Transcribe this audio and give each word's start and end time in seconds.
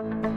Velkommen 0.00 0.32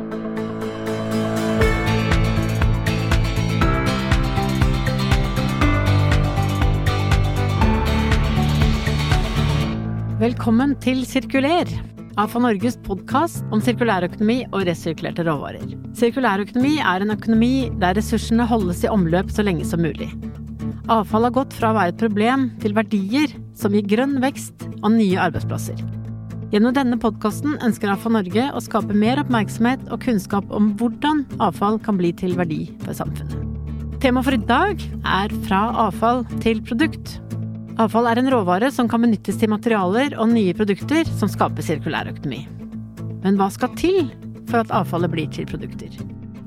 til 10.84 11.07
Sirkuler, 11.07 11.71
AFA 12.20 12.44
Norges 12.44 12.76
podkast 12.84 13.47
om 13.55 13.63
sirkulærøkonomi 13.63 14.52
og 14.52 14.68
resirkulerte 14.68 15.23
råvarer. 15.23 15.64
Sirkulærøkonomi 15.96 16.84
er 16.84 17.07
en 17.07 17.16
økonomi 17.16 17.71
der 17.80 17.95
ressursene 17.95 18.43
holdes 18.52 18.84
i 18.84 18.91
omløp 18.91 19.32
så 19.32 19.48
lenge 19.48 19.64
som 19.64 19.80
mulig. 19.88 20.11
Avfall 20.91 21.32
har 21.32 21.39
gått 21.39 21.55
fra 21.55 21.71
å 21.71 21.80
være 21.80 21.95
et 21.95 22.04
problem 22.04 22.52
til 22.59 22.75
verdier 22.75 23.32
som 23.55 23.71
gir 23.71 23.88
grønn 23.88 24.20
vekst 24.20 24.68
og 24.82 24.91
nye 25.00 25.16
arbeidsplasser. 25.23 26.02
Gjennom 26.54 26.75
denne 26.77 26.99
podkasten 27.01 27.55
ønsker 27.65 27.89
AFA 27.89 28.11
Norge 28.13 28.43
å 28.53 28.59
skape 28.61 28.93
mer 28.93 29.17
oppmerksomhet 29.23 29.88
og 29.88 30.03
kunnskap 30.03 30.52
om 30.53 30.67
hvordan 30.77 31.23
avfall 31.41 31.79
kan 31.81 31.98
bli 31.98 32.12
til 32.13 32.35
verdi 32.38 32.67
for 32.84 32.93
samfunnet. 32.93 33.39
Temaet 34.03 34.27
for 34.27 34.38
i 34.38 34.45
dag 34.52 34.84
er 35.02 35.34
Fra 35.48 35.63
avfall 35.88 36.21
til 36.45 36.62
produkt. 36.62 37.16
Avfall 37.81 38.05
er 38.12 38.21
en 38.21 38.29
råvare 38.29 38.70
som 38.76 38.85
kan 38.91 39.02
benyttes 39.02 39.41
til 39.41 39.49
materialer 39.49 40.13
og 40.13 40.29
nye 40.35 40.53
produkter 40.53 41.09
som 41.17 41.31
skaper 41.31 41.66
sirkulær 41.66 42.13
økonomi. 42.13 42.43
Men 43.26 43.41
hva 43.41 43.49
skal 43.49 43.73
til 43.79 44.13
for 44.45 44.62
at 44.62 44.77
avfallet 44.84 45.09
blir 45.09 45.34
til 45.34 45.49
produkter? 45.49 45.90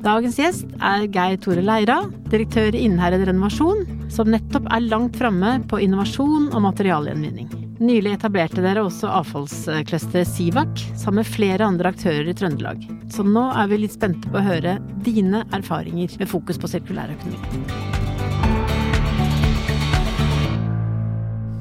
Dagens 0.06 0.38
gjest 0.38 0.70
er 0.78 1.10
Geir 1.10 1.42
Tore 1.42 1.66
Leira, 1.66 2.04
direktør 2.30 2.78
i 2.78 2.86
Innherred 2.86 3.26
Renovasjon, 3.26 3.82
som 4.06 4.30
nettopp 4.30 4.70
er 4.70 4.86
langt 4.86 5.18
framme 5.18 5.58
på 5.66 5.82
innovasjon 5.82 6.52
og 6.52 6.68
materialgjenvinning. 6.70 7.65
Nylig 7.76 8.14
etablerte 8.14 8.62
dere 8.64 8.80
også 8.86 9.10
avfallsclusteret 9.18 10.28
Sivak 10.30 10.78
sammen 10.96 11.20
med 11.20 11.28
flere 11.28 11.66
andre 11.66 11.90
aktører 11.92 12.30
i 12.30 12.34
Trøndelag. 12.36 12.80
Så 13.12 13.20
nå 13.20 13.42
er 13.52 13.68
vi 13.68 13.82
litt 13.82 13.92
spente 13.92 14.30
på 14.32 14.38
å 14.40 14.44
høre 14.46 14.78
dine 15.04 15.42
erfaringer 15.52 16.14
med 16.16 16.30
fokus 16.30 16.56
på 16.62 16.70
sirkulærøkonomi. 16.72 17.36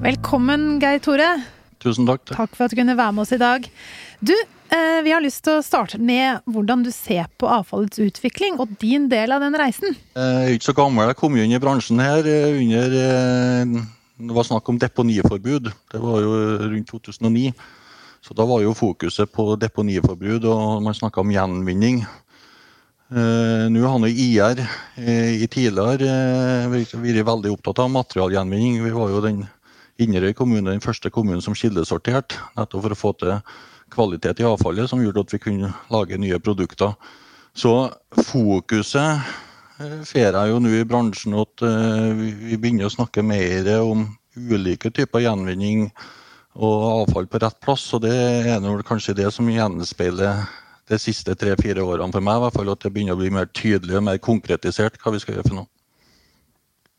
Velkommen, 0.06 0.78
Geir 0.80 1.04
Tore. 1.04 1.28
Tusen 1.84 2.08
takk. 2.08 2.24
Takk 2.32 2.56
for 2.56 2.70
at 2.70 2.72
du 2.72 2.80
kunne 2.80 2.96
være 2.96 3.18
med 3.18 3.26
oss 3.26 3.36
i 3.36 3.42
dag. 3.42 3.68
Du, 4.24 4.34
eh, 4.72 5.02
vi 5.04 5.12
har 5.12 5.20
lyst 5.26 5.44
til 5.44 5.60
å 5.60 5.66
starte 5.68 6.00
med 6.00 6.48
hvordan 6.48 6.86
du 6.86 6.94
ser 6.96 7.28
på 7.36 7.50
avfallets 7.58 8.00
utvikling 8.00 8.56
og 8.64 8.72
din 8.80 9.10
del 9.12 9.36
av 9.36 9.44
den 9.44 9.60
reisen. 9.60 10.00
Jeg 10.16 10.48
er 10.48 10.56
ikke 10.56 10.72
så 10.72 10.78
gammel. 10.80 11.12
Jeg 11.12 11.20
kom 11.20 11.36
jo 11.36 11.44
inn 11.44 11.60
i 11.60 11.60
bransjen 11.60 12.00
her 12.00 12.24
eh, 12.24 12.56
under 12.56 12.98
eh, 13.04 13.84
Det 14.18 14.36
var 14.36 14.48
snakk 14.48 14.70
om 14.70 14.80
deponiforbud. 14.80 15.72
Det 15.92 16.00
var 16.00 16.22
jo 16.24 16.36
rundt 16.66 16.88
2009. 16.92 17.52
Så 18.22 18.34
da 18.34 18.46
var 18.48 18.62
jo 18.64 18.74
fokuset 18.74 19.32
på 19.32 19.56
deponiforbud, 19.60 20.46
og 20.50 20.84
man 20.84 20.96
snakka 20.96 21.22
om 21.22 21.34
gjenvinning. 21.34 22.00
Nå 23.12 23.84
har 23.86 24.00
nå 24.02 24.10
IR 24.10 24.64
i 24.98 25.46
tidligere 25.52 26.66
vært 26.72 26.96
veldig 27.28 27.52
opptatt 27.54 27.84
av 27.84 27.92
materialgjenvinning. 27.94 28.80
Vi 28.82 28.96
var 28.96 29.12
jo 29.14 29.22
den 29.22 29.44
Inderøy 29.96 30.34
kommune 30.36 30.74
den 30.74 30.84
første 30.84 31.08
kommunen 31.08 31.44
som 31.44 31.56
kildesorterte, 31.56 32.36
nettopp 32.58 32.84
for 32.84 32.96
å 32.96 33.00
få 33.00 33.12
til 33.16 33.38
kvalitet 33.94 34.42
i 34.42 34.48
avfallet, 34.48 34.90
som 34.92 35.00
gjorde 35.00 35.24
at 35.24 35.32
vi 35.32 35.40
kunne 35.40 35.72
lage 35.94 36.20
nye 36.20 36.40
produkter. 36.44 36.98
Så 37.56 37.72
fokuset 38.12 39.00
eh, 39.00 39.30
ser 40.08 40.36
jeg 40.36 40.52
jo 40.52 40.60
nå 40.62 40.72
i 40.78 40.86
bransjen 40.88 41.36
at 41.40 41.64
eh, 41.66 42.12
vi 42.16 42.58
begynner 42.58 42.88
å 42.88 42.94
snakke 42.94 43.24
mer 43.26 43.68
om 43.82 44.06
ulike 44.36 44.92
typer 44.92 45.24
gjenvinning 45.26 45.90
og 46.56 46.86
avfall 47.04 47.28
på 47.28 47.42
rett 47.44 47.60
plass. 47.64 47.86
Og 47.96 48.04
det 48.06 48.16
er 48.16 48.88
kanskje 48.88 49.18
det 49.18 49.28
som 49.36 49.50
gjenspeiler 49.52 50.46
de 50.90 51.00
siste 51.02 51.36
tre-fire 51.36 51.84
årene 51.84 52.14
for 52.14 52.24
meg. 52.24 52.38
i 52.38 52.44
hvert 52.46 52.58
fall 52.58 52.74
At 52.74 52.84
det 52.86 52.92
begynner 52.96 53.18
å 53.18 53.22
bli 53.22 53.32
mer 53.34 53.48
tydelig 53.52 53.98
og 54.00 54.06
mer 54.08 54.20
konkretisert 54.24 55.00
hva 55.02 55.16
vi 55.16 55.24
skal 55.24 55.38
gjøre 55.38 55.50
for 55.50 55.62
noe. 55.62 55.72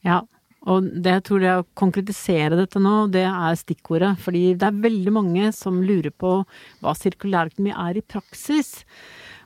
Ja, 0.07 0.21
og 0.67 0.89
det 1.03 1.13
jeg 1.15 1.25
tror 1.27 1.43
det 1.43 1.53
å 1.55 1.67
konkretisere 1.79 2.59
dette 2.59 2.83
nå, 2.83 3.07
det 3.15 3.25
er 3.29 3.59
stikkordet. 3.59 4.17
Fordi 4.23 4.51
det 4.59 4.69
er 4.69 4.83
veldig 4.85 5.15
mange 5.15 5.53
som 5.55 5.79
lurer 5.81 6.13
på 6.13 6.41
hva 6.83 6.97
sirkulærøkonomi 6.99 7.73
er 7.73 8.01
i 8.01 8.05
praksis. 8.05 8.83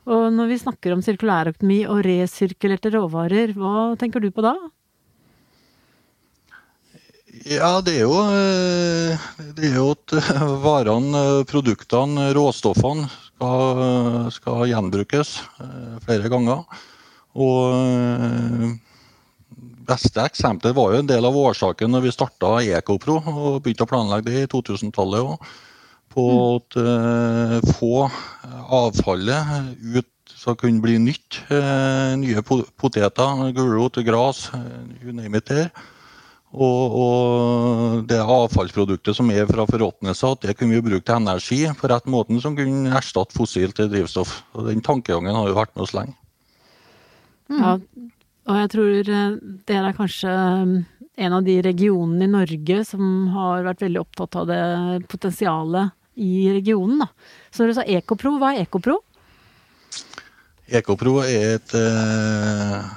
Og 0.09 0.29
når 0.33 0.51
vi 0.51 0.61
snakker 0.61 0.95
om 0.95 1.03
sirkulærøkonomi 1.05 1.81
og 1.91 2.05
resirkulerte 2.07 2.93
råvarer, 2.95 3.53
hva 3.57 3.91
tenker 4.01 4.23
du 4.23 4.31
på 4.33 4.45
da? 4.45 4.55
Ja, 7.47 7.79
det 7.85 7.95
er 8.01 8.05
jo, 8.05 8.17
eh, 8.35 9.29
det 9.57 9.71
er 9.71 9.77
jo 9.79 9.91
at 9.95 10.15
varene, 10.65 11.23
produktene, 11.49 12.31
råstoffene 12.37 13.07
skal, 13.29 14.31
skal 14.35 14.67
gjenbrukes 14.69 15.37
eh, 15.63 15.99
flere 16.05 16.33
ganger. 16.33 16.65
Og 17.41 18.79
beste 19.91 20.23
eksempelet 20.23 20.77
var 20.77 20.93
jo 20.93 21.03
en 21.03 21.09
del 21.09 21.27
av 21.27 21.37
årsaken 21.39 21.91
når 21.95 22.07
vi 22.07 22.15
starta 22.15 22.59
Ekopro 22.79 23.19
og 23.21 23.61
begynte 23.65 23.87
å 23.87 23.91
planlegge 23.91 24.31
det 24.31 24.45
i 24.45 24.51
2000-tallet 24.51 25.33
òg. 25.33 25.51
På 26.11 26.25
mm. 26.27 26.39
å 26.41 26.55
uh, 26.81 27.75
få 27.79 27.95
avfallet 28.81 29.75
ut 29.95 30.09
så 30.41 30.55
det 30.55 30.63
kunne 30.63 30.81
bli 30.81 30.97
nytt. 31.03 31.43
Uh, 31.51 32.17
nye 32.17 32.43
poteter, 32.81 33.51
gulrot, 33.57 34.01
gras, 34.07 34.47
uh, 34.55 34.81
you 35.03 35.13
name 35.13 35.37
it 35.37 35.47
there. 35.51 35.71
Og, 36.51 36.95
og, 36.99 38.07
det 38.11 38.19
avfallsproduktet 38.19 39.15
som 39.15 39.29
er 39.31 39.47
fra 39.47 39.67
forråtnelse, 39.71 40.31
at 40.35 40.49
det 40.49 40.57
kunne 40.59 40.79
vi 40.79 40.87
bruke 40.89 41.05
til 41.07 41.21
energi 41.21 41.61
på 41.79 41.91
rett 41.93 42.09
måten 42.11 42.41
som 42.43 42.57
kunne 42.59 42.91
erstatte 42.99 43.37
fossilt 43.37 43.79
drivstoff. 43.79 44.41
Og 44.57 44.67
Den 44.73 44.83
tankegangen 44.83 45.37
har 45.37 45.47
jo 45.47 45.59
vært 45.61 45.77
med 45.77 45.85
oss 45.87 45.95
lenge. 45.95 46.17
Ja, 47.51 47.77
og 48.51 48.59
jeg 48.59 48.73
tror 48.73 49.13
det 49.69 49.77
er 49.77 49.95
kanskje 49.95 50.33
eh, 50.33 50.75
en 51.27 51.37
av 51.37 51.47
de 51.47 51.57
regionene 51.63 52.27
i 52.27 52.33
Norge 52.33 52.83
som 52.87 53.31
har 53.35 53.67
vært 53.67 53.83
veldig 53.85 54.03
opptatt 54.03 54.39
av 54.41 54.51
det 54.51 54.61
potensialet 55.11 55.95
i 56.15 56.51
regionen. 56.53 57.05
Da. 57.05 57.09
Så 57.51 57.63
når 57.63 57.71
du 57.71 57.79
sa 57.79 57.87
Ekopro, 57.99 58.37
hva 58.41 58.55
er 58.55 58.65
Ekopro? 58.67 59.01
Ekopro 60.71 61.19
er 61.25 61.57
et 61.57 61.75
eh, 61.75 62.91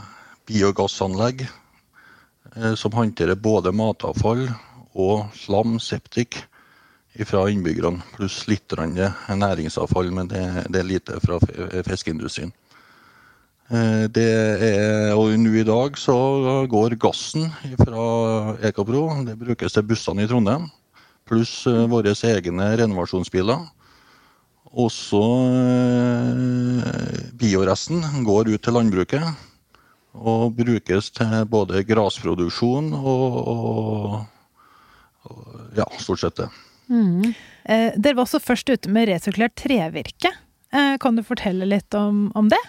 biogassanlegg 0.49 1.45
eh, 1.47 2.73
som 2.77 2.93
håndterer 2.93 3.39
både 3.39 3.73
matavfall 3.73 4.47
og 4.93 5.29
slam, 5.37 5.79
septik, 5.81 6.43
fra 7.29 7.43
innbyggerne. 7.49 8.01
Pluss 8.15 8.39
litt 8.49 8.73
næringsavfall, 8.73 10.09
men 10.13 10.29
det, 10.31 10.41
det 10.73 10.79
er 10.81 10.87
lite 10.89 11.19
fra 11.21 11.37
fiskeindustrien. 11.85 12.53
Eh, 13.73 14.05
det 14.11 14.29
er, 14.29 15.13
og 15.15 15.33
nå 15.39 15.53
i 15.61 15.65
dag 15.67 15.97
så 15.99 16.15
går 16.69 16.97
gassen 17.01 17.49
fra 17.79 18.05
Ekopro. 18.65 19.05
Det 19.25 19.37
brukes 19.39 19.77
til 19.77 19.85
bussene 19.87 20.25
i 20.25 20.29
Trondheim. 20.29 20.69
Pluss 21.29 21.63
eh, 21.69 21.85
våre 21.91 22.13
egne 22.29 22.69
renovasjonsbiler. 22.79 23.65
Også 24.73 25.21
eh, 25.53 27.31
bioresten 27.37 28.01
går 28.25 28.53
ut 28.53 28.63
til 28.63 28.77
landbruket. 28.77 29.49
Og 30.13 30.53
brukes 30.57 31.09
til 31.13 31.39
både 31.49 31.81
grasproduksjon 31.89 32.91
og, 32.93 33.37
og, 33.49 34.19
og 35.25 35.77
ja, 35.79 35.87
stort 35.97 36.21
sett 36.21 36.37
det. 36.43 36.49
Mm. 36.93 37.33
Eh, 37.63 37.89
dere 37.97 38.17
var 38.17 38.27
også 38.27 38.41
først 38.43 38.69
ute 38.69 38.91
med 38.93 39.09
resirkulert 39.09 39.55
trevirke. 39.57 40.33
Eh, 40.73 40.95
kan 41.01 41.17
du 41.17 41.23
fortelle 41.25 41.65
litt 41.69 41.97
om, 41.97 42.27
om 42.37 42.49
det? 42.51 42.61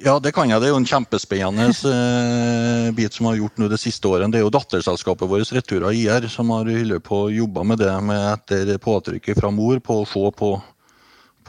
Ja, 0.00 0.16
det 0.22 0.32
kan 0.32 0.48
jeg. 0.48 0.60
Det 0.62 0.68
er 0.68 0.72
jo 0.72 0.80
en 0.80 0.88
kjempespennende 0.88 1.68
eh, 1.92 2.88
bit 2.96 3.12
som 3.12 3.28
har 3.28 3.36
gjort 3.36 3.60
nå 3.60 3.68
det 3.68 3.80
siste 3.82 4.08
året. 4.08 4.30
Det 4.32 4.40
er 4.40 4.46
jo 4.46 4.54
datterselskapet 4.54 5.28
vårt 5.28 5.52
Retura 5.52 5.92
IR 5.92 6.28
som 6.32 6.50
har 6.54 6.70
på 7.04 7.18
å 7.26 7.32
jobbe 7.32 7.64
med 7.68 7.82
det 7.82 7.92
med 8.00 8.22
etter 8.32 8.72
påtrykket 8.82 9.38
fra 9.38 9.52
mor 9.52 9.82
på 9.84 10.00
å 10.00 10.08
se 10.08 10.24
på, 10.38 10.50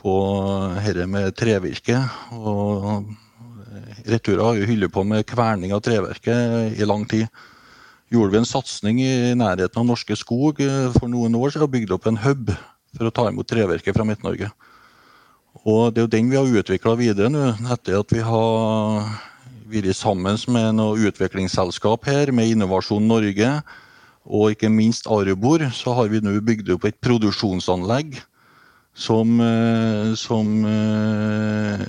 på 0.01 0.15
dette 0.83 1.07
med 1.07 1.31
trevirke. 1.39 2.01
Og 2.35 3.07
Retura 4.11 4.49
har 4.49 4.59
jo 4.59 4.67
holdt 4.67 4.93
på 4.93 5.05
med 5.07 5.25
kverning 5.29 5.73
av 5.73 5.81
trevirke 5.85 6.35
i 6.75 6.87
lang 6.89 7.07
tid. 7.09 7.31
Gjorde 8.13 8.35
vi 8.35 8.41
en 8.43 8.49
satsing 8.49 8.99
i 9.01 9.13
nærheten 9.39 9.79
av 9.79 9.87
Norske 9.87 10.17
Skog 10.19 10.59
eh, 10.61 10.91
for 10.99 11.09
noen 11.09 11.39
år 11.39 11.53
siden 11.53 11.65
og 11.65 11.73
bygde 11.73 11.95
opp 11.95 12.11
en 12.11 12.21
hub 12.25 12.51
for 12.93 13.09
å 13.09 13.15
ta 13.15 13.29
imot 13.31 13.49
trevirke 13.49 13.95
fra 13.95 14.05
Midt-Norge. 14.05 14.51
Og 15.63 15.93
det 15.93 16.01
er 16.01 16.07
jo 16.07 16.11
den 16.11 16.31
vi 16.31 16.35
har 16.35 16.57
utvikla 16.59 16.97
videre 16.99 17.29
nå, 17.31 17.53
etter 17.71 18.01
at 18.01 18.11
vi 18.11 18.19
har 18.19 19.05
vært 19.71 19.95
sammen 19.95 20.35
med 20.51 20.75
noe 20.75 21.07
utviklingsselskap 21.07 22.03
her, 22.09 22.33
med 22.35 22.51
Innovasjon 22.51 23.07
Norge 23.07 23.53
og 24.23 24.51
ikke 24.51 24.71
minst 24.71 25.07
Arbor, 25.07 25.63
så 25.71 25.95
har 25.95 26.11
vi 26.11 26.19
nå 26.23 26.35
bygd 26.43 26.73
opp 26.75 26.87
et 26.87 26.99
produksjonsanlegg 27.03 28.19
som, 28.93 29.39
eh, 29.41 30.11
som 30.19 30.51
uh, 30.67 31.81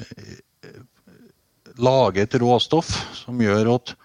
lager 1.77 2.25
et 2.25 2.39
råstoff 2.41 2.95
som 3.19 3.43
gjør 3.43 3.75
at 3.75 3.95
Eh, 3.95 4.04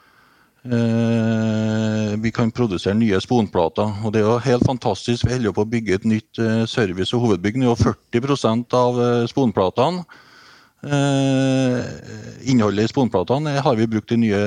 vi 0.64 2.32
kan 2.36 2.52
produsere 2.52 2.98
nye 3.00 3.20
sponplater. 3.24 3.94
og 4.04 4.14
Det 4.14 4.22
er 4.22 4.28
jo 4.28 4.40
helt 4.44 4.66
fantastisk. 4.68 5.26
Vi 5.26 5.38
holder 5.38 5.56
på 5.56 5.64
å 5.64 5.70
bygge 5.70 5.96
et 5.96 6.06
nytt 6.06 6.40
eh, 6.40 6.66
service- 6.68 7.14
og 7.16 7.28
hovedbygg. 7.28 7.62
Nå 7.62 7.76
40 7.80 8.76
av 8.76 9.00
eh, 9.00 9.28
sponplatene 9.32 10.04
Eh, 10.04 10.29
innholdet 12.50 12.86
i 12.86 12.92
sponplatene 12.92 13.58
har 13.60 13.76
vi 13.76 13.88
brukt 13.92 14.14
i 14.16 14.20
nye 14.22 14.38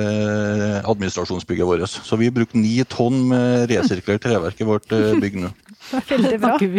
administrasjonsbygget 0.81 1.67
vårt. 1.67 1.89
Så 1.89 2.17
vi 2.17 2.29
har 2.29 2.33
brukt 2.33 2.55
ni 2.57 2.79
tonn 2.89 3.19
med 3.29 3.69
resirkulert 3.69 4.23
treverk 4.25 4.61
i 4.61 4.67
vårt 4.67 4.89
bygg 4.89 5.37
nå. 5.43 5.51
Veldig 6.09 6.39
bra. 6.39 6.55
Snakker 6.57 6.69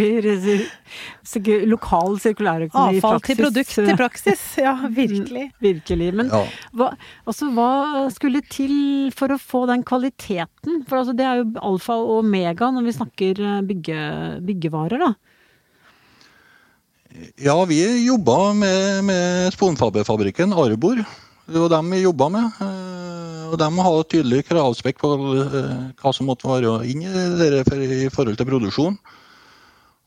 vi 1.54 1.66
lokal 1.70 2.16
sirkulærøkonomi 2.22 2.98
i 2.98 3.02
praksis? 3.02 3.04
Avfall 3.04 3.22
til 3.26 3.40
produkt 3.40 3.78
i 3.78 3.96
praksis, 3.98 4.44
ja 4.66 4.74
virkelig. 4.88 5.44
Virkelig. 5.62 6.10
Men 6.20 6.32
ja. 6.32 6.42
hva, 6.76 6.90
altså, 7.28 7.50
hva, 7.54 7.70
skulle 8.14 8.42
til 8.48 8.74
for 9.16 9.34
å 9.34 9.40
få 9.40 9.64
den 9.70 9.84
kvaliteten? 9.86 10.82
For 10.88 11.02
altså, 11.02 11.14
det 11.16 11.28
er 11.28 11.42
jo 11.42 11.46
alfa 11.72 11.98
og 12.00 12.24
omega 12.24 12.72
når 12.74 12.88
vi 12.88 12.96
snakker 12.98 13.44
bygge, 13.68 14.00
byggevarer, 14.48 15.06
da. 15.06 15.33
Ja, 17.36 17.64
vi 17.64 18.06
jobba 18.06 18.52
med, 18.52 19.04
med 19.04 19.52
sponfaberfabrikken 19.54 20.52
Arbor. 20.52 21.04
Det 21.46 21.60
var 21.60 21.68
dem 21.70 21.90
vi 21.90 22.00
jobba 22.02 22.28
med. 22.28 22.56
Eh, 22.60 23.44
og 23.52 23.58
de 23.60 23.68
har 23.86 24.06
tydelig 24.10 24.40
kravspekk 24.48 24.98
på 24.98 25.12
eh, 25.38 25.68
hva 26.00 26.12
som 26.16 26.26
måtte 26.26 26.48
være 26.50 26.80
inn 26.90 27.04
i 27.06 28.08
forhold 28.10 28.40
til 28.40 28.48
produksjon. 28.48 28.98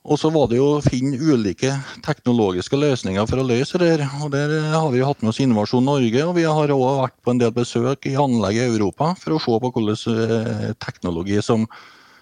Og 0.07 0.19
så 0.19 0.31
var 0.35 0.49
det 0.51 0.59
jo 0.59 0.67
å 0.73 0.83
finne 0.83 1.19
ulike 1.19 1.73
teknologiske 2.03 2.79
løsninger 2.79 3.27
for 3.27 3.39
å 3.39 3.47
løse 3.47 3.79
det. 3.79 4.01
Og 4.19 4.31
Der 4.35 4.57
har 4.75 4.91
vi 4.91 5.03
hatt 5.03 5.23
med 5.23 5.31
oss 5.31 5.39
Innovasjon 5.43 5.87
Norge, 5.87 6.25
og 6.27 6.35
vi 6.35 6.43
har 6.43 6.75
òg 6.75 7.03
vært 7.05 7.19
på 7.23 7.31
en 7.31 7.39
del 7.39 7.55
besøk 7.55 8.07
i 8.07 8.17
anlegg 8.19 8.59
i 8.59 8.67
Europa 8.67 9.13
for 9.19 9.37
å 9.37 9.43
se 9.43 9.61
på 9.63 9.71
eh, 9.87 10.73
teknologi 10.83 11.39
som 11.39 11.63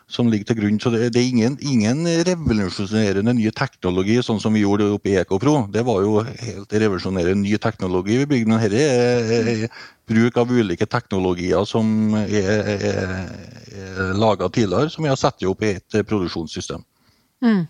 som 0.08 0.30
ligger 0.30 0.52
til 0.52 0.60
grunn. 0.60 0.80
Så 0.82 0.92
det, 0.94 1.10
det 1.16 1.22
er 1.22 1.30
ingen, 1.32 1.58
ingen, 1.66 2.06
revolusjonerende 2.28 3.36
ny 3.38 3.50
teknologi, 3.56 4.20
sånn 4.24 4.42
som 4.42 4.56
vi 4.56 4.64
gjorde 4.64 4.92
oppe 4.94 5.14
i 5.14 5.18
Ekopro. 5.22 5.58
Det 5.74 5.86
var 5.88 6.06
jo 6.06 6.22
helt 6.24 6.74
revolusjonerende 6.86 7.42
ny 7.42 7.58
teknologi 7.62 8.20
vi 8.22 8.30
bygde. 8.36 8.52
Men 8.52 8.64
dette 8.64 8.82
er, 8.86 9.52
er, 9.68 9.84
bruk 10.06 10.38
av 10.38 10.52
ulike 10.54 10.86
teknologier 10.86 11.66
som 11.66 12.14
er, 12.20 12.74
er, 12.76 13.08
er 13.74 14.18
laga 14.20 14.52
tidligere, 14.54 14.92
som 14.94 15.06
vi 15.06 15.10
har 15.10 15.18
satt 15.18 15.42
opp 15.50 15.66
i 15.66 15.76
et 15.80 16.02
produksjonssystem. 16.06 16.86
Mm. 17.44 17.66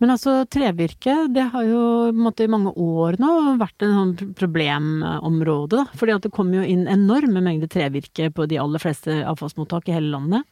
Men 0.00 0.12
altså 0.14 0.42
trevirke, 0.50 1.14
det 1.32 1.44
har 1.52 1.64
jo 1.68 1.82
måte, 2.16 2.46
i 2.46 2.50
mange 2.50 2.72
år 2.80 3.18
nå 3.22 3.32
vært 3.60 3.84
en 3.84 3.94
sånn 3.96 4.34
problemområde. 4.38 5.82
Da. 5.82 5.98
Fordi 5.98 6.16
at 6.16 6.26
det 6.26 6.32
kommer 6.34 6.60
jo 6.60 6.68
inn 6.74 6.88
enorme 6.90 7.44
mengder 7.44 7.70
trevirke 7.72 8.30
på 8.34 8.48
de 8.50 8.60
aller 8.62 8.82
fleste 8.82 9.20
avfallsmottak 9.28 9.88
i 9.88 9.96
hele 9.96 10.12
landet. 10.14 10.48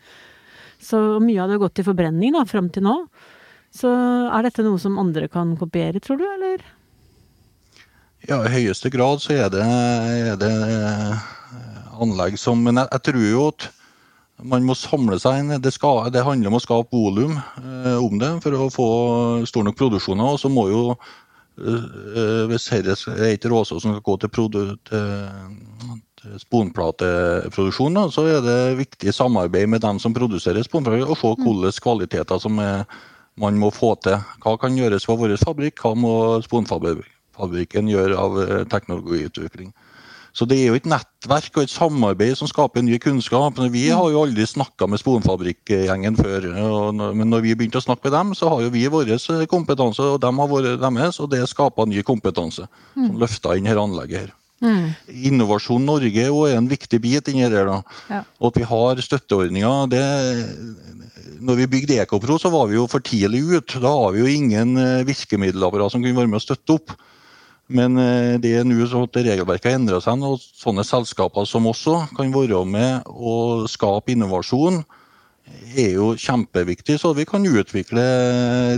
Så 0.80 1.20
mye 1.20 1.42
av 1.42 1.50
det 1.50 1.58
har 1.58 1.64
gått 1.66 1.76
til 1.80 1.86
forbrenning 1.86 2.34
da, 2.36 2.46
fram 2.48 2.70
til 2.72 2.86
nå. 2.86 2.96
Så 3.74 3.90
er 3.90 4.46
dette 4.46 4.64
noe 4.66 4.80
som 4.82 4.98
andre 4.98 5.28
kan 5.30 5.52
kopiere, 5.58 6.00
tror 6.02 6.18
du, 6.18 6.26
eller? 6.26 6.64
Ja, 8.28 8.40
i 8.44 8.52
høyeste 8.52 8.90
grad 8.92 9.22
så 9.22 9.36
er 9.36 9.52
det, 9.52 9.62
er 9.64 10.40
det 10.40 10.50
eh, 10.52 11.28
anlegg 12.02 12.36
som 12.40 12.60
Men 12.60 12.82
jeg, 12.82 12.90
jeg, 12.92 13.04
tror 13.06 13.24
jo 13.24 13.46
at 13.48 13.68
man 14.50 14.64
må 14.64 14.76
samle 14.76 15.18
seg 15.20 15.40
inn. 15.40 15.54
Det, 15.62 15.72
skal, 15.72 16.08
det 16.12 16.24
handler 16.24 16.50
om 16.50 16.58
å 16.58 16.62
skape 16.64 16.96
volum 16.96 17.36
eh, 17.36 17.96
om 17.96 18.20
det 18.20 18.34
for 18.44 18.56
å 18.56 18.68
få 18.72 18.90
stor 19.48 19.66
nok 19.68 19.78
produksjoner. 19.78 20.34
Og 20.34 20.40
så 20.42 20.50
må 20.52 20.66
jo 20.72 20.82
eh, 20.90 22.44
hvis 22.50 22.68
dette 22.72 23.16
er 23.16 23.36
ikke 23.36 23.52
råstoff 23.52 23.84
som 23.84 23.96
skal 23.96 24.04
gå 24.04 24.16
til, 24.24 24.32
produ, 26.20 26.92
til, 27.00 28.10
så 28.12 28.26
er 28.28 28.42
det 28.44 28.58
viktig 28.78 29.14
samarbeid 29.14 29.68
med 29.68 29.80
dem 29.80 29.98
som 29.98 30.14
produserer 30.14 30.62
sponplater, 30.62 31.08
og 31.08 31.16
se 31.16 31.32
mm. 31.32 31.46
hvilke 31.46 31.80
kvaliteter 31.80 32.38
som 32.38 32.58
er, 32.60 32.84
man 33.40 33.56
må 33.56 33.70
få 33.72 33.94
til. 34.04 34.18
Hva 34.42 34.56
kan 34.60 34.76
gjøres 34.76 35.06
for 35.08 35.16
vår 35.16 35.38
fabrikk, 35.40 35.80
hva 35.80 35.94
må 35.96 36.12
sponfabrikken 36.44 37.88
gjøre 37.88 38.18
av 38.18 38.40
eh, 38.42 38.66
teknologiutvikling. 38.68 39.72
Så 40.32 40.46
det 40.46 40.60
er 40.60 40.68
jo 40.70 40.76
et 40.78 40.86
nettverk 40.86 41.56
og 41.56 41.64
et 41.64 41.72
samarbeid 41.72 42.36
som 42.38 42.46
skaper 42.46 42.84
ny 42.86 43.00
kunnskap. 43.02 43.56
Vi 43.58 43.88
mm. 43.88 43.96
har 43.98 44.10
jo 44.12 44.20
aldri 44.22 44.46
snakka 44.46 44.86
med 44.86 45.00
sponfabrikkgjengen 45.02 46.18
før, 46.20 46.46
men 47.16 47.32
når 47.32 47.46
vi 47.46 47.56
begynte 47.56 47.80
å 47.80 47.86
snakke 47.86 48.06
med 48.06 48.14
dem, 48.14 48.34
så 48.38 48.52
har 48.52 48.62
jo 48.62 48.74
vi 48.74 48.84
vår 48.92 49.10
kompetanse, 49.50 50.04
og 50.04 50.20
de 50.22 50.30
har 50.30 50.52
vår 50.52 50.74
deres, 50.76 51.18
og 51.18 51.32
det 51.32 51.42
skaper 51.50 51.90
ny 51.90 52.04
kompetanse 52.06 52.68
som 52.68 53.08
mm. 53.08 53.18
løfter 53.24 53.58
inn 53.58 53.70
her 53.70 53.82
anlegget 53.82 54.26
her. 54.26 54.36
Mm. 54.60 54.92
Innovasjon 55.30 55.86
Norge 55.88 56.26
er 56.26 56.56
en 56.56 56.68
viktig 56.68 57.00
bit 57.00 57.30
inni 57.32 57.48
der. 57.48 57.68
da. 57.68 57.80
Ja. 58.10 58.22
Og 58.40 58.52
at 58.52 58.60
vi 58.60 58.68
har 58.68 59.04
støtteordninger. 59.04 59.86
Det, 59.92 60.04
når 61.40 61.62
vi 61.62 61.70
bygde 61.76 62.00
Ekopro, 62.02 62.36
så 62.38 62.52
var 62.52 62.68
vi 62.68 62.76
jo 62.76 62.86
for 62.90 63.00
tidlig 63.00 63.42
ut. 63.48 63.78
Da 63.80 63.94
har 63.94 64.12
vi 64.12 64.24
jo 64.24 64.28
ingen 64.28 64.76
eh, 64.76 65.06
virkemiddelapparat 65.08 65.94
som 65.94 66.04
kunne 66.04 66.18
være 66.18 66.32
med 66.32 66.42
å 66.42 66.44
støtte 66.44 66.76
opp. 66.76 66.94
Men 67.70 67.96
eh, 68.02 68.36
det 68.42 68.52
er 68.58 68.68
nå 68.68 68.84
sånn 68.90 69.08
at 69.08 69.20
regelverket 69.22 69.70
har 69.70 69.78
endra 69.78 70.00
seg, 70.04 70.24
og 70.26 70.42
sånne 70.42 70.84
selskaper 70.84 71.48
som 71.48 71.68
også 71.70 72.02
kan 72.16 72.32
være 72.34 72.64
med 72.68 73.08
å 73.08 73.66
skape 73.70 74.12
innovasjon 74.12 74.82
er 75.70 75.94
jo 75.94 76.12
kjempeviktig, 76.18 76.96
så 77.00 77.12
vi 77.16 77.26
kan 77.28 77.44
utvikle 77.46 78.04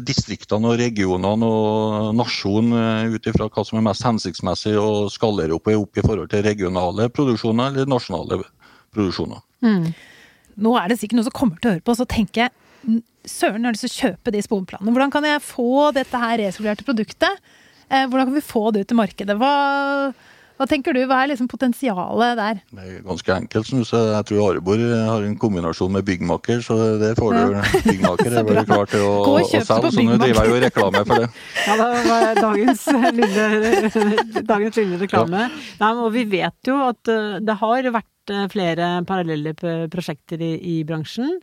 distriktene 0.04 0.72
og 0.72 0.80
regionene 0.80 1.48
og 1.48 2.16
nasjonen 2.18 2.76
eh, 2.78 3.14
ut 3.16 3.28
ifra 3.30 3.48
hva 3.48 3.64
som 3.66 3.80
er 3.80 3.86
mest 3.86 4.06
hensiktsmessig 4.06 4.74
å 4.80 5.08
skalere 5.12 5.56
opp, 5.56 5.70
opp 5.72 6.00
i 6.00 6.04
forhold 6.04 6.32
til 6.32 6.44
regionale 6.46 7.08
produksjoner 7.12 7.72
eller 7.72 7.90
nasjonale 7.90 8.42
produksjoner. 8.92 9.40
Mm. 9.64 9.92
Nå 10.62 10.74
er 10.76 10.90
det 10.90 10.98
sikkert 11.00 11.20
noen 11.20 11.30
som 11.30 11.36
kommer 11.36 11.60
til 11.60 11.70
å 11.70 11.74
høre 11.76 11.86
på, 11.86 11.96
og 11.96 12.12
tenker 12.12 12.52
søren, 13.28 13.62
jeg 13.62 13.68
har 13.68 13.76
lyst 13.76 13.86
til 13.86 13.92
å 13.92 14.00
kjøpe 14.02 14.34
de 14.34 14.42
sponplanene. 14.44 14.92
Hvordan 14.92 15.14
kan 15.14 15.26
jeg 15.26 15.44
få 15.46 15.90
dette 15.96 16.22
her 16.24 16.40
resirkulerte 16.42 16.86
produktet? 16.86 17.42
Eh, 17.88 18.06
hvordan 18.08 18.28
kan 18.28 18.36
vi 18.36 18.44
få 18.44 18.70
det 18.74 18.84
ut 18.84 18.94
i 18.94 18.98
markedet? 18.98 19.36
Hva 19.38 19.52
hva 20.62 20.68
tenker 20.70 20.94
du, 20.94 21.00
hva 21.10 21.24
er 21.24 21.32
liksom 21.32 21.48
potensialet 21.50 22.36
der? 22.38 22.60
Det 22.70 22.84
er 22.86 23.00
ganske 23.02 23.34
enkelt. 23.34 23.70
Så 23.88 23.98
jeg 24.12 24.26
tror 24.28 24.42
Arbor 24.52 24.78
har 24.78 25.24
en 25.26 25.34
kombinasjon 25.40 25.90
med 25.96 26.06
byggmaker, 26.06 26.62
så 26.62 26.76
det 27.00 27.16
får 27.18 27.34
du. 27.34 27.56
Ja. 27.56 27.64
Byggmaker 27.88 28.36
er 28.38 28.46
vel 28.46 28.60
klar 28.68 28.86
til 28.92 29.02
å, 29.02 29.16
å 29.26 29.40
selge, 29.42 29.64
så 29.66 30.06
nå 30.06 30.20
driver 30.22 30.46
jeg 30.46 30.52
jo 30.52 30.60
reklame 30.66 31.02
for 31.08 31.24
det. 31.24 31.30
Ja, 31.66 31.74
det 31.78 31.88
var 32.06 32.38
dagens 32.38 32.86
lille, 33.18 33.48
dagens 34.52 34.78
lille 34.78 35.02
reklame. 35.02 35.44
Ja. 35.48 35.60
Nei, 35.82 35.92
og 35.98 36.14
vi 36.14 36.24
vet 36.30 36.70
jo 36.70 36.78
at 36.86 37.10
eh, 37.10 37.38
det 37.42 37.58
har 37.58 37.90
vært 37.98 38.11
eh, 38.30 38.48
flere 38.52 38.90
parallelle 39.08 39.54
prosjekter 39.90 40.42
i, 40.44 40.52
i 40.74 40.76
bransjen. 40.86 41.40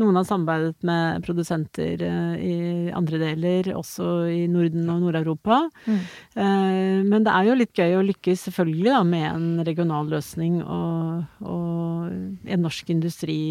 Noen 0.00 0.16
har 0.16 0.24
samarbeidet 0.24 0.86
med 0.88 1.24
produsenter 1.26 2.00
eh, 2.06 2.34
i 2.40 2.54
andre 2.96 3.18
deler, 3.20 3.72
også 3.76 4.06
i 4.32 4.46
Norden 4.48 4.88
og 4.88 5.02
Nord-Europa. 5.02 5.58
Mm. 5.84 6.00
Eh, 6.44 7.02
men 7.10 7.26
det 7.26 7.34
er 7.34 7.50
jo 7.50 7.58
litt 7.58 7.76
gøy 7.76 7.98
å 7.98 8.06
lykkes 8.08 8.46
selvfølgelig 8.48 8.88
da, 8.88 9.02
med 9.04 9.28
en 9.28 9.66
regional 9.66 10.08
løsning 10.12 10.62
og, 10.62 11.44
og 11.44 12.10
en 12.12 12.66
norsk 12.68 12.94
industri 12.94 13.42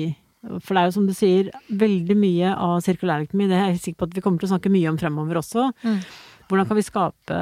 for 0.42 0.74
det 0.74 0.82
er 0.82 0.88
jo 0.88 0.94
som 0.96 1.06
du 1.06 1.14
sier, 1.14 1.52
veldig 1.70 2.16
mye 2.18 2.52
av 2.58 2.80
sirkulærøkonomi, 2.82 3.46
det 3.52 3.58
er 3.60 3.68
jeg 3.70 3.82
sikker 3.84 4.00
på 4.00 4.08
at 4.10 4.16
vi 4.18 4.24
kommer 4.26 4.42
til 4.42 4.50
å 4.50 4.54
snakke 4.56 4.72
mye 4.74 4.90
om 4.90 4.98
fremover 4.98 5.38
også. 5.38 5.68
Mm. 5.86 6.00
Hvordan 6.50 6.70
kan 6.70 6.80
vi 6.80 6.86
skape 6.88 7.42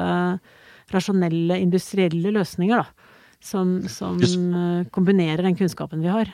rasjonelle, 0.92 1.56
industrielle 1.64 2.34
løsninger, 2.36 2.82
da? 2.82 3.08
Som, 3.40 3.88
som 3.88 4.86
kombinerer 4.92 5.42
den 5.46 5.56
kunnskapen 5.56 6.02
vi 6.04 6.10
har. 6.12 6.28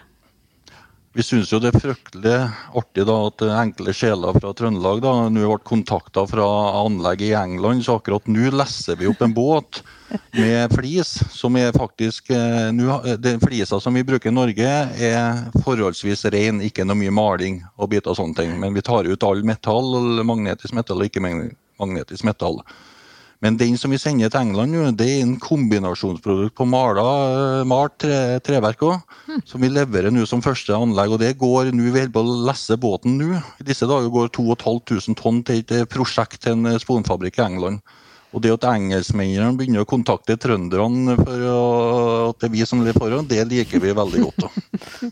Vi 1.17 1.25
syns 1.25 1.49
jo 1.49 1.57
det 1.57 1.71
er 1.71 1.81
fryktelig 1.81 2.33
artig 2.77 3.07
da, 3.09 3.15
at 3.31 3.43
enkle 3.63 3.93
sjeler 3.97 4.37
fra 4.37 4.51
Trøndelag 4.53 4.99
da, 5.01 5.13
nå 5.33 5.47
ble 5.49 5.57
kontakta 5.65 6.27
fra 6.29 6.45
anlegg 6.83 7.23
i 7.25 7.31
England. 7.39 7.87
Så 7.87 7.95
akkurat 7.97 8.29
nå 8.29 8.51
leser 8.53 8.99
vi 9.01 9.09
opp 9.09 9.23
en 9.25 9.33
båt 9.33 9.81
med 10.37 10.75
flis, 10.77 11.15
som 11.33 11.57
er 11.57 11.73
faktisk 11.73 12.29
eh, 12.37 12.69
nu, 12.77 12.91
Den 13.17 13.41
flisa 13.41 13.81
som 13.81 13.97
vi 13.97 14.05
bruker 14.05 14.29
i 14.29 14.37
Norge, 14.37 14.75
er 15.09 15.41
forholdsvis 15.65 16.27
ren, 16.37 16.61
ikke 16.61 16.85
noe 16.85 17.01
mye 17.01 17.17
maling 17.17 17.63
og 17.81 17.95
biter 17.95 18.13
og 18.13 18.21
sånne 18.21 18.37
ting. 18.43 18.53
Men 18.61 18.77
vi 18.77 18.85
tar 18.85 19.09
ut 19.09 19.25
all 19.25 19.41
metall, 19.41 20.21
magnetisk 20.21 20.77
metall 20.77 21.01
og 21.01 21.09
ikke 21.09 21.25
magnetisk 21.25 22.29
metall. 22.29 22.61
Men 23.45 23.59
den 23.61 23.77
som 23.77 23.93
vi 23.93 23.99
sender 24.01 24.31
til 24.33 24.47
England, 24.47 24.73
nå, 24.73 24.85
det 24.97 25.07
er 25.13 25.25
en 25.25 25.35
kombinasjonsprodukt 25.41 26.55
på 26.57 26.67
mala, 26.69 27.05
malt 27.69 27.99
tre, 28.01 28.39
treverk 28.45 28.85
òg. 28.87 29.03
Mm. 29.29 29.43
Som 29.49 29.65
vi 29.65 29.71
leverer 29.73 30.15
nå 30.15 30.25
som 30.29 30.45
første 30.45 30.73
anlegg. 30.73 31.13
og 31.13 31.21
det 31.21 31.37
går 31.41 31.73
nå, 31.73 31.91
Vi 31.91 32.01
holder 32.01 32.15
på 32.15 32.25
å 32.25 32.39
lesse 32.49 32.79
båten 32.81 33.19
nå. 33.21 33.43
I 33.61 33.69
disse 33.69 33.89
dager 33.89 34.09
går 34.09 34.33
2500 34.33 35.21
tonn 35.21 35.43
til 35.45 35.61
et 35.61 35.93
prosjekt 35.93 36.43
til 36.43 36.57
en 36.57 36.81
sponfabrikk 36.81 37.39
i 37.39 37.47
England. 37.47 37.85
Og 38.35 38.43
det 38.43 38.53
at 38.53 38.67
engelskmennene 38.69 39.57
begynner 39.57 39.85
å 39.85 39.89
kontakte 39.89 40.37
trønderne 40.41 41.15
for 41.21 41.45
å, 41.49 41.61
at 42.31 42.41
det 42.41 42.49
er 42.49 42.57
vi 42.57 42.67
som 42.69 42.83
ligger 42.83 42.99
foran, 43.01 43.29
det 43.29 43.45
liker 43.49 43.81
vi 43.81 43.95
veldig 43.97 44.25
godt. 44.27 44.49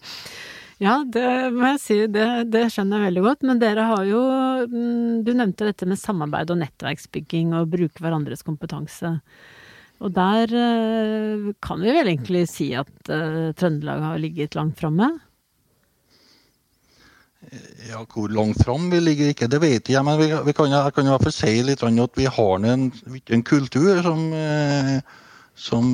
Ja, 0.82 0.96
det 1.06 1.26
må 1.54 1.68
jeg 1.74 1.80
si, 1.82 1.96
det, 2.10 2.26
det, 2.50 2.64
skjønner 2.74 2.98
jeg 2.98 3.12
veldig 3.12 3.24
godt. 3.28 3.44
Men 3.46 3.60
dere 3.62 3.88
har 3.92 4.06
jo 4.08 4.22
mm, 4.70 5.22
Du 5.26 5.30
nevnte 5.36 5.68
dette 5.68 5.86
med 5.88 6.00
samarbeid 6.00 6.50
og 6.50 6.60
nettverksbygging 6.64 7.54
og 7.58 7.70
bruke 7.74 8.02
hverandres 8.02 8.42
kompetanse. 8.46 9.14
Og 10.02 10.10
der 10.16 10.50
eh, 10.50 11.52
kan 11.62 11.80
vi 11.80 11.94
vel 11.94 12.10
egentlig 12.10 12.48
si 12.50 12.72
at 12.76 13.12
eh, 13.12 13.54
Trøndelag 13.56 14.02
har 14.02 14.20
ligget 14.20 14.58
langt 14.58 14.82
framme? 14.82 15.12
Ja, 17.86 18.00
Hvor 18.08 18.32
langt 18.32 18.58
fram 18.64 18.88
vi 18.90 18.98
ligger 18.98 19.30
ikke, 19.30 19.46
det 19.52 19.60
vet 19.62 19.88
jeg. 19.92 20.02
Men 20.04 20.18
vi, 20.18 20.32
vi 20.32 20.56
kan, 20.56 20.74
jeg 20.74 20.94
kan 20.96 21.06
i 21.06 21.12
hvert 21.14 21.28
fall 21.28 21.36
si 21.38 21.54
litt 21.62 21.84
at 21.86 22.18
vi 22.18 22.26
har 22.26 22.70
en, 22.72 22.88
en 22.90 23.44
kultur 23.46 24.02
som, 24.02 24.26
eh, 24.34 24.96
som 25.54 25.92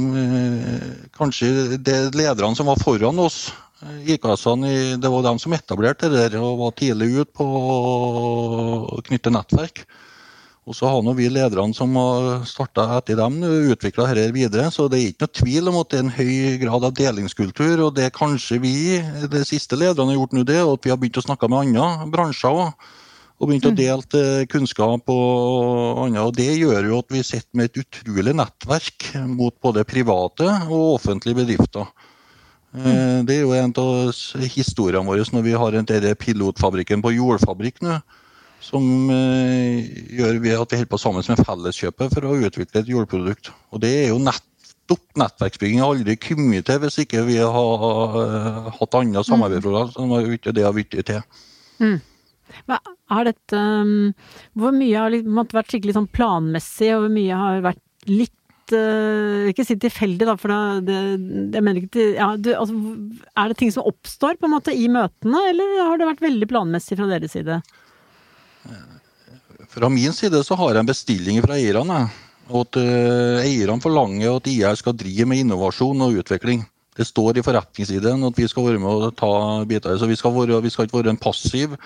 kanskje 1.12 1.76
det 1.76 2.14
lederne 2.16 2.56
som 2.56 2.72
var 2.72 2.80
foran 2.80 3.20
oss 3.20 3.50
IKS-ene, 3.80 5.00
Det 5.00 5.08
var 5.08 5.22
de 5.24 5.38
som 5.40 5.52
etablerte 5.56 6.10
det 6.12 6.30
der 6.32 6.42
og 6.42 6.58
var 6.60 6.76
tidlig 6.76 7.22
ute 7.22 7.32
på 7.32 7.46
å 7.46 9.00
knytte 9.06 9.32
nettverk. 9.32 9.84
Og 10.68 10.76
så 10.76 10.86
har 10.86 11.14
vi 11.16 11.30
lederne 11.32 11.74
som 11.74 11.94
har 11.96 12.44
starta 12.46 12.84
etter 12.98 13.16
dem, 13.18 13.40
utvikla 13.42 14.10
dette 14.12 14.34
videre. 14.36 14.68
Så 14.70 14.86
det 14.92 15.00
er 15.00 15.08
ikke 15.08 15.26
noe 15.26 15.38
tvil 15.40 15.70
om 15.72 15.78
at 15.80 15.90
det 15.90 15.98
er 15.98 16.04
en 16.04 16.14
høy 16.14 16.58
grad 16.60 16.86
av 16.86 16.94
delingskultur. 16.94 17.86
Og 17.86 17.94
det 17.96 18.06
er 18.06 18.14
kanskje 18.14 18.60
vi, 18.62 18.74
de 19.00 19.42
siste 19.48 19.78
lederne, 19.80 20.12
har 20.12 20.20
gjort 20.20 20.36
nå 20.36 20.44
det, 20.46 20.60
og 20.62 20.76
at 20.76 20.86
vi 20.86 20.92
har 20.92 21.00
begynt 21.00 21.18
å 21.22 21.24
snakke 21.24 21.48
med 21.48 21.64
andre 21.64 22.10
bransjer 22.12 22.60
òg. 22.66 22.90
Og 23.40 23.48
begynt 23.48 23.70
å 23.70 23.72
mm. 23.72 23.78
dele 23.80 24.46
kunnskap 24.52 25.08
og 25.08 26.04
annet. 26.04 26.20
Og 26.20 26.36
det 26.36 26.50
gjør 26.60 26.92
jo 26.92 27.00
at 27.00 27.16
vi 27.16 27.24
sitter 27.24 27.56
med 27.56 27.70
et 27.70 27.80
utrolig 27.80 28.36
nettverk 28.36 29.10
mot 29.32 29.56
både 29.64 29.88
private 29.88 30.44
og 30.68 31.00
offentlige 31.00 31.40
bedrifter. 31.40 31.88
Mm. 32.70 33.26
Det 33.26 33.34
er 33.34 33.40
jo 33.42 33.54
en 33.56 33.72
av 33.82 34.10
historiene 34.54 35.06
våre 35.08 35.24
når 35.34 35.42
vi 35.42 35.54
har 35.58 35.74
denne 35.74 36.14
pilotfabrikken 36.14 37.02
på 37.02 37.16
jordfabrikk 37.16 37.80
nå 37.82 37.96
som 38.60 38.84
eh, 39.10 39.88
gjør 40.14 40.38
vi 40.42 40.52
at 40.52 40.72
vi 40.72 40.78
holder 40.78 40.90
på 40.92 41.00
sammen 41.00 41.24
med 41.26 41.42
Felleskjøpet 41.46 42.14
for 42.14 42.28
å 42.28 42.36
utvikle 42.44 42.82
et 42.82 42.92
jordprodukt. 42.92 43.50
Og 43.72 43.82
det 43.82 43.90
er 44.02 44.08
jo 44.12 44.20
nettopp 44.22 45.02
nettverksbygging 45.20 45.82
aldri 45.84 46.18
kommet 46.20 46.68
til 46.68 46.80
hvis 46.82 47.00
ikke 47.04 47.24
vi 47.28 47.38
har 47.40 47.86
uh, 47.86 48.70
hatt 48.76 48.98
andre 49.00 49.24
samarbeidsprogram 49.26 49.94
Mm. 49.96 50.54
det 50.54 50.64
har 50.64 50.76
blitt 50.76 50.96
til. 51.06 51.22
Mm. 51.80 52.00
Har 53.10 53.24
dette, 53.24 53.56
um, 53.56 54.12
hvor 54.58 54.74
mye 54.74 54.98
har 54.98 55.10
liksom, 55.14 55.40
vært 55.54 55.72
skikkelig 55.72 55.96
sånn 55.96 56.10
planmessig, 56.12 56.92
og 56.94 57.06
hvor 57.06 57.14
mye 57.14 57.40
har 57.40 57.64
vært 57.64 58.10
litt 58.10 58.36
uh, 58.76 59.48
Ikke 59.50 59.64
si 59.66 59.76
tilfeldig, 59.80 60.26
da, 60.28 60.36
for 60.40 60.52
det, 60.86 60.96
jeg 61.54 61.64
mener 61.64 61.80
ikke 61.80 61.94
til, 61.96 62.14
ja, 62.18 62.30
du, 62.36 62.50
altså, 62.56 62.76
Er 63.34 63.50
det 63.50 63.58
ting 63.60 63.72
som 63.74 63.86
oppstår 63.88 64.38
på 64.40 64.48
en 64.48 64.54
måte 64.56 64.74
i 64.74 64.88
møtene, 64.92 65.44
eller 65.52 65.76
har 65.84 66.00
det 66.00 66.08
vært 66.10 66.24
veldig 66.24 66.48
planmessig 66.50 66.98
fra 66.98 67.08
deres 67.10 67.36
side? 67.36 67.60
Fra 69.70 69.90
min 69.92 70.14
side 70.16 70.42
så 70.46 70.58
har 70.58 70.74
jeg 70.74 70.82
en 70.82 70.90
bestilling 70.90 71.40
fra 71.44 71.56
eierne. 71.58 72.02
At 72.50 72.80
uh, 72.80 73.40
eierne 73.44 73.82
forlanger 73.82 74.40
at 74.40 74.50
IR 74.50 74.78
skal 74.78 74.96
drive 74.98 75.28
med 75.30 75.44
innovasjon 75.44 76.06
og 76.06 76.22
utvikling. 76.24 76.64
Det 76.98 77.06
står 77.06 77.38
i 77.38 77.44
forretningssiden 77.46 78.26
at 78.26 78.38
vi 78.38 78.48
skal 78.50 78.66
være 78.66 78.80
med 78.82 79.06
og 79.06 79.16
ta 79.16 79.32
biter. 79.68 79.94
Så 79.96 80.08
vi 80.10 80.18
skal, 80.18 80.34
være, 80.34 80.58
vi 80.64 80.72
skal 80.72 80.88
ikke 80.88 80.98
være 80.98 81.14
en 81.14 81.20
passiv 81.22 81.76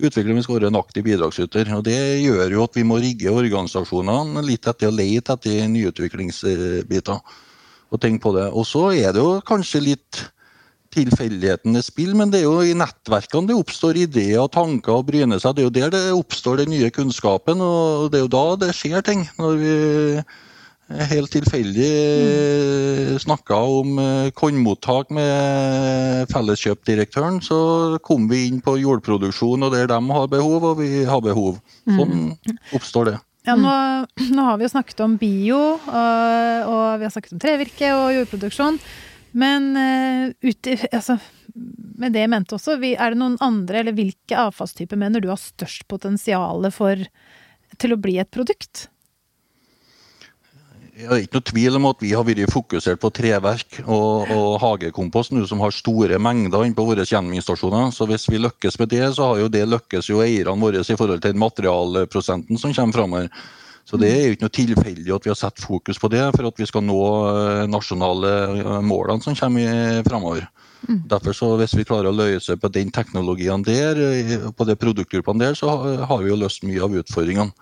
utvikler, 0.00 0.34
vi 0.34 0.42
skal 0.44 0.58
være 0.58 0.70
en 0.72 0.80
aktiv 0.80 1.04
bidragsyter. 1.06 1.70
Og 1.76 1.84
Det 1.84 1.98
gjør 2.24 2.52
jo 2.52 2.64
at 2.64 2.76
vi 2.76 2.84
må 2.86 2.98
rigge 3.02 3.32
organisasjonene 3.32 4.42
litt 4.46 4.66
etter 4.66 4.90
å 4.90 4.94
lete 4.94 5.36
etter 5.36 5.68
nyutviklingsbiter. 5.70 7.20
Og 7.92 8.00
tenke 8.00 8.22
på 8.24 8.32
det. 8.34 8.48
Og 8.50 8.66
så 8.66 8.88
er 8.92 9.12
det 9.14 9.22
jo 9.22 9.40
kanskje 9.46 9.84
litt 9.84 10.24
tilfeldighetenes 10.94 11.88
spill, 11.90 12.14
men 12.14 12.30
det 12.30 12.42
er 12.42 12.46
jo 12.46 12.62
i 12.62 12.74
nettverkene 12.78 13.50
det 13.50 13.58
oppstår 13.58 13.98
ideer 14.04 14.44
og 14.44 14.52
tanker 14.54 15.00
og 15.00 15.08
bryner 15.08 15.40
seg. 15.42 15.56
Det 15.56 15.64
er 15.64 15.68
jo 15.68 15.74
der 15.74 15.94
det 15.94 16.02
oppstår 16.14 16.62
den 16.62 16.70
nye 16.74 16.90
kunnskapen, 16.94 17.62
og 17.62 18.10
det 18.12 18.20
er 18.20 18.26
jo 18.26 18.34
da 18.34 18.44
det 18.62 18.74
skjer 18.78 19.02
ting. 19.06 19.24
Når 19.40 19.58
vi 19.62 19.74
helt 20.88 21.32
tilfeldig 21.32 21.90
mm. 22.20 23.18
snakka 23.22 23.56
om 23.56 23.98
eh, 23.98 24.30
kornmottak 24.36 25.12
med 25.16 26.28
Felleskjøpdirektøren, 26.32 27.40
så 27.44 27.58
kom 28.04 28.28
vi 28.28 28.44
inn 28.48 28.60
på 28.64 28.76
jordproduksjon 28.82 29.64
og 29.64 29.72
der 29.72 29.88
de 29.90 30.00
har 30.16 30.28
behov, 30.32 30.66
og 30.72 30.82
vi 30.82 31.04
har 31.08 31.22
behov. 31.24 31.56
Sånn 31.88 32.28
mm. 32.34 32.58
oppstår 32.76 33.12
det. 33.12 33.16
Ja, 33.44 33.56
nå, 33.60 33.72
nå, 34.32 34.44
har 34.44 34.60
vi 34.60 34.64
jo 34.64 34.72
snakket 34.72 35.02
om 35.04 35.18
bio, 35.20 35.58
og, 35.76 36.70
og 36.72 36.84
vi 37.00 37.08
har 37.08 37.12
snakket 37.12 37.34
om 37.36 37.42
trevirke 37.42 37.90
og 37.96 38.14
jordproduksjon. 38.18 38.78
Men 39.34 39.72
uh, 39.76 40.30
ut, 40.46 40.70
altså, 40.94 41.18
med 41.98 42.14
det 42.14 42.22
jeg 42.22 42.32
mente 42.32 42.56
også, 42.56 42.78
er 42.78 43.12
det 43.12 43.20
noen 43.20 43.36
andre, 43.44 43.82
eller 43.82 43.96
hvilke 43.96 44.38
avfallstyper 44.46 45.00
mener 45.00 45.20
du 45.20 45.28
har 45.32 45.40
størst 45.40 45.84
potensial 45.90 46.64
for 46.72 47.02
til 47.82 47.94
å 47.94 48.00
bli 48.00 48.16
et 48.22 48.30
produkt? 48.32 48.88
Det 50.94 51.08
er 51.08 51.24
ikke 51.24 51.40
noe 51.40 51.46
tvil 51.48 51.76
om 51.80 51.86
at 51.88 52.02
vi 52.04 52.12
har 52.14 52.22
vært 52.26 52.52
fokusert 52.52 53.00
på 53.02 53.10
treverk 53.16 53.80
og, 53.82 54.30
og 54.30 54.60
hagekompost, 54.62 55.34
som 55.50 55.62
har 55.64 55.74
store 55.74 56.20
mengder 56.22 56.62
inne 56.62 56.76
på 56.78 56.86
våre 56.86 57.02
gjenvinningsstasjoner. 57.02 57.90
Så 57.90 58.06
hvis 58.06 58.28
vi 58.30 58.38
lykkes 58.38 58.78
med 58.78 58.92
det, 58.92 59.02
så 59.16 59.32
har 59.32 59.42
jo 59.42 59.50
det 59.50 59.64
lykkes 59.66 60.12
jo 60.12 60.22
eierne 60.22 60.54
våre 60.62 60.84
i 60.86 60.98
forhold 61.00 61.24
til 61.24 61.40
materialprosenten 61.42 62.62
som 62.62 62.76
kommer 62.76 62.98
framover. 63.00 63.28
Så 63.84 63.98
det 64.00 64.12
er 64.12 64.22
jo 64.22 64.36
ikke 64.36 64.46
noe 64.46 64.54
tilfeldig 64.54 65.16
at 65.16 65.26
vi 65.26 65.32
har 65.32 65.38
satt 65.38 65.60
fokus 65.60 65.98
på 66.00 66.08
det 66.14 66.22
for 66.36 66.48
at 66.48 66.62
vi 66.62 66.70
skal 66.70 66.86
nå 66.86 67.00
eh, 67.32 67.64
nasjonale 67.68 68.32
eh, 68.62 68.78
målene 68.86 69.26
som 69.26 69.36
kommer 69.36 70.00
framover. 70.06 70.46
Mm. 70.86 71.02
Derfor 71.10 71.36
så 71.36 71.50
Hvis 71.58 71.74
vi 71.76 71.84
klarer 71.88 72.12
å 72.12 72.16
løse 72.16 72.56
på 72.60 72.70
den 72.72 72.94
teknologien 72.94 73.66
der, 73.66 73.98
eh, 73.98 74.48
på 74.48 74.70
de 74.70 74.78
produktgruppene 74.78 75.48
der, 75.48 75.58
så 75.58 75.74
har 76.06 76.22
vi 76.22 76.30
jo 76.30 76.40
løst 76.40 76.64
mye 76.64 76.86
av 76.86 76.96
utfordringene. 77.02 77.52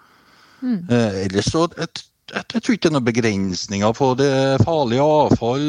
Mm. 0.62 0.78
Ellers 1.24 1.48
så 1.50 1.64
jeg, 1.74 2.04
jeg, 2.32 2.44
jeg, 2.54 2.62
tror 2.62 2.74
ikke 2.74 2.82
det 2.82 2.90
er 2.90 2.96
noen 2.96 3.08
begrensninger 3.10 3.96
på 3.98 4.08
det. 4.20 4.30
Farlig 4.64 5.00
avfall, 5.04 5.66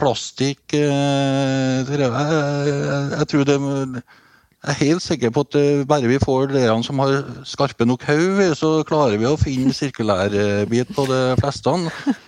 plastikk 0.00 0.74
jeg, 0.74 1.86
jeg, 1.90 3.28
tror 3.30 3.46
det 3.48 3.58
jeg 4.60 4.74
er 4.74 4.76
helt 4.76 5.00
sikker 5.00 5.30
på 5.32 5.40
at 5.46 5.56
uh, 5.56 5.84
bare 5.88 6.08
vi 6.10 6.18
får 6.20 6.50
de 6.52 6.62
som 6.84 6.98
har 7.00 7.22
skarpe 7.48 7.86
nok 7.88 8.02
hode, 8.04 8.50
så 8.58 8.82
klarer 8.84 9.16
vi 9.16 9.24
å 9.24 9.38
finne 9.40 9.72
sirkulærbit 9.72 10.92
på 10.92 11.06
de 11.08 11.20
fleste. 11.40 11.72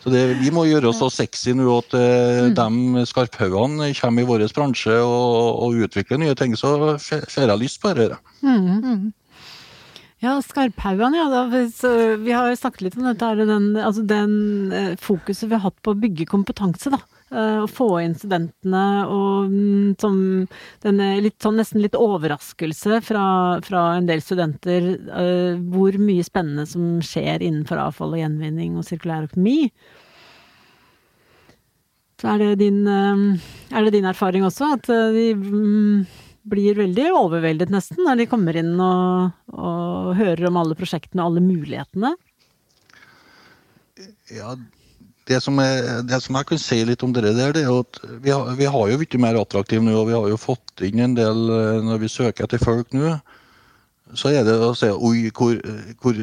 Så 0.01 0.13
det, 0.15 0.23
vi 0.41 0.53
må 0.55 0.65
gjøre 0.65 0.89
oss 0.89 1.03
så 1.03 1.11
sexy 1.13 1.53
nå 1.53 1.69
at 1.77 1.93
mm. 1.93 2.55
de 2.57 3.05
skarphaugene 3.11 3.91
kommer 4.01 4.25
i 4.25 4.31
vår 4.31 4.47
bransje 4.57 4.97
og, 5.05 5.61
og, 5.67 5.77
utvikler 5.85 6.23
nye 6.23 6.39
ting. 6.39 6.57
Så 6.57 6.97
ser 7.05 7.51
jeg 7.51 7.61
lyst 7.61 7.83
på 7.85 7.93
det. 8.01 8.15
Mm. 8.41 8.81
mm. 8.81 9.11
Ja, 10.23 10.37
skarphaugene, 10.43 11.19
ja. 11.19 11.45
Vi 12.17 12.33
har 12.33 12.51
jo 12.51 12.57
snakket 12.57 12.85
litt 12.87 12.97
om 13.01 13.09
dette. 13.09 13.33
Den, 13.43 13.73
altså 13.75 14.05
den 14.07 14.37
uh, 14.71 14.93
fokuset 15.03 15.49
vi 15.49 15.57
har 15.57 15.65
hatt 15.65 15.81
på 15.83 15.97
å 15.97 15.99
bygge 15.99 16.29
kompetanse, 16.31 16.93
da. 16.95 17.01
Eh, 17.33 17.63
å 17.65 17.69
få 17.71 17.87
inn 18.03 18.13
studentene 18.13 19.07
og 19.09 19.49
mm, 19.49 19.95
som 20.01 20.17
denne 20.85 21.07
litt 21.25 21.39
sånn 21.41 21.57
nesten 21.57 21.81
litt 21.81 21.95
overraskelse 21.97 22.99
fra, 23.07 23.23
fra 23.65 23.85
en 23.97 24.09
del 24.11 24.21
studenter 24.21 24.91
hvor 25.73 25.97
mye 25.97 26.27
spennende 26.27 26.67
som 26.69 26.99
skjer 27.01 27.41
innenfor 27.41 27.81
avfall 27.81 28.13
og 28.13 28.21
gjenvinning 28.21 28.77
og 28.77 28.85
sirkulær 28.85 29.31
økonomi. 29.31 29.71
Så 32.21 32.35
er 32.35 32.45
det 32.45 32.51
din, 32.61 32.85
er 32.85 33.81
det 33.81 33.95
din 33.97 34.11
erfaring 34.13 34.45
også 34.45 34.75
at 34.77 34.93
de 35.17 35.31
um, 35.33 36.05
blir 36.43 36.77
veldig 36.79 37.09
overveldet 37.15 37.73
nesten 37.73 38.03
når 38.07 38.23
de 38.23 38.29
kommer 38.31 38.59
inn 38.59 38.75
og, 38.83 39.33
og 39.55 40.13
hører 40.19 40.49
om 40.49 40.61
alle 40.61 40.77
prosjektene 40.79 41.23
og 41.23 41.33
alle 41.33 41.45
mulighetene? 41.45 42.15
Ja, 44.33 44.57
det 45.31 45.39
som, 45.45 45.59
er, 45.63 46.03
det 46.09 46.19
som, 46.25 46.37
jeg 46.39 46.49
kan 46.49 46.61
si 46.61 46.81
litt 46.87 47.05
om 47.07 47.13
det 47.15 47.23
der, 47.29 47.53
det 47.55 47.63
er 47.63 47.77
at 47.77 48.01
vi 48.25 48.33
har, 48.33 48.49
vi 48.59 48.67
har 48.75 48.91
jo 48.91 48.99
blitt 48.99 49.15
mer 49.23 49.39
attraktive 49.39 49.85
nå. 49.85 49.95
og 50.01 50.09
Vi 50.11 50.17
har 50.17 50.27
jo 50.33 50.41
fått 50.41 50.83
inn 50.83 51.05
en 51.05 51.15
del 51.19 51.45
eh, 51.55 51.79
når 51.87 52.03
vi 52.03 52.11
søker 52.11 52.49
etter 52.49 52.63
folk 52.63 52.91
nå. 52.97 53.15
Så 54.19 54.29
er 54.29 54.45
det 54.45 54.55
å 54.61 54.73
si 54.77 54.89
oi, 54.93 55.31
hvor, 55.33 55.57
hvor, 56.03 56.19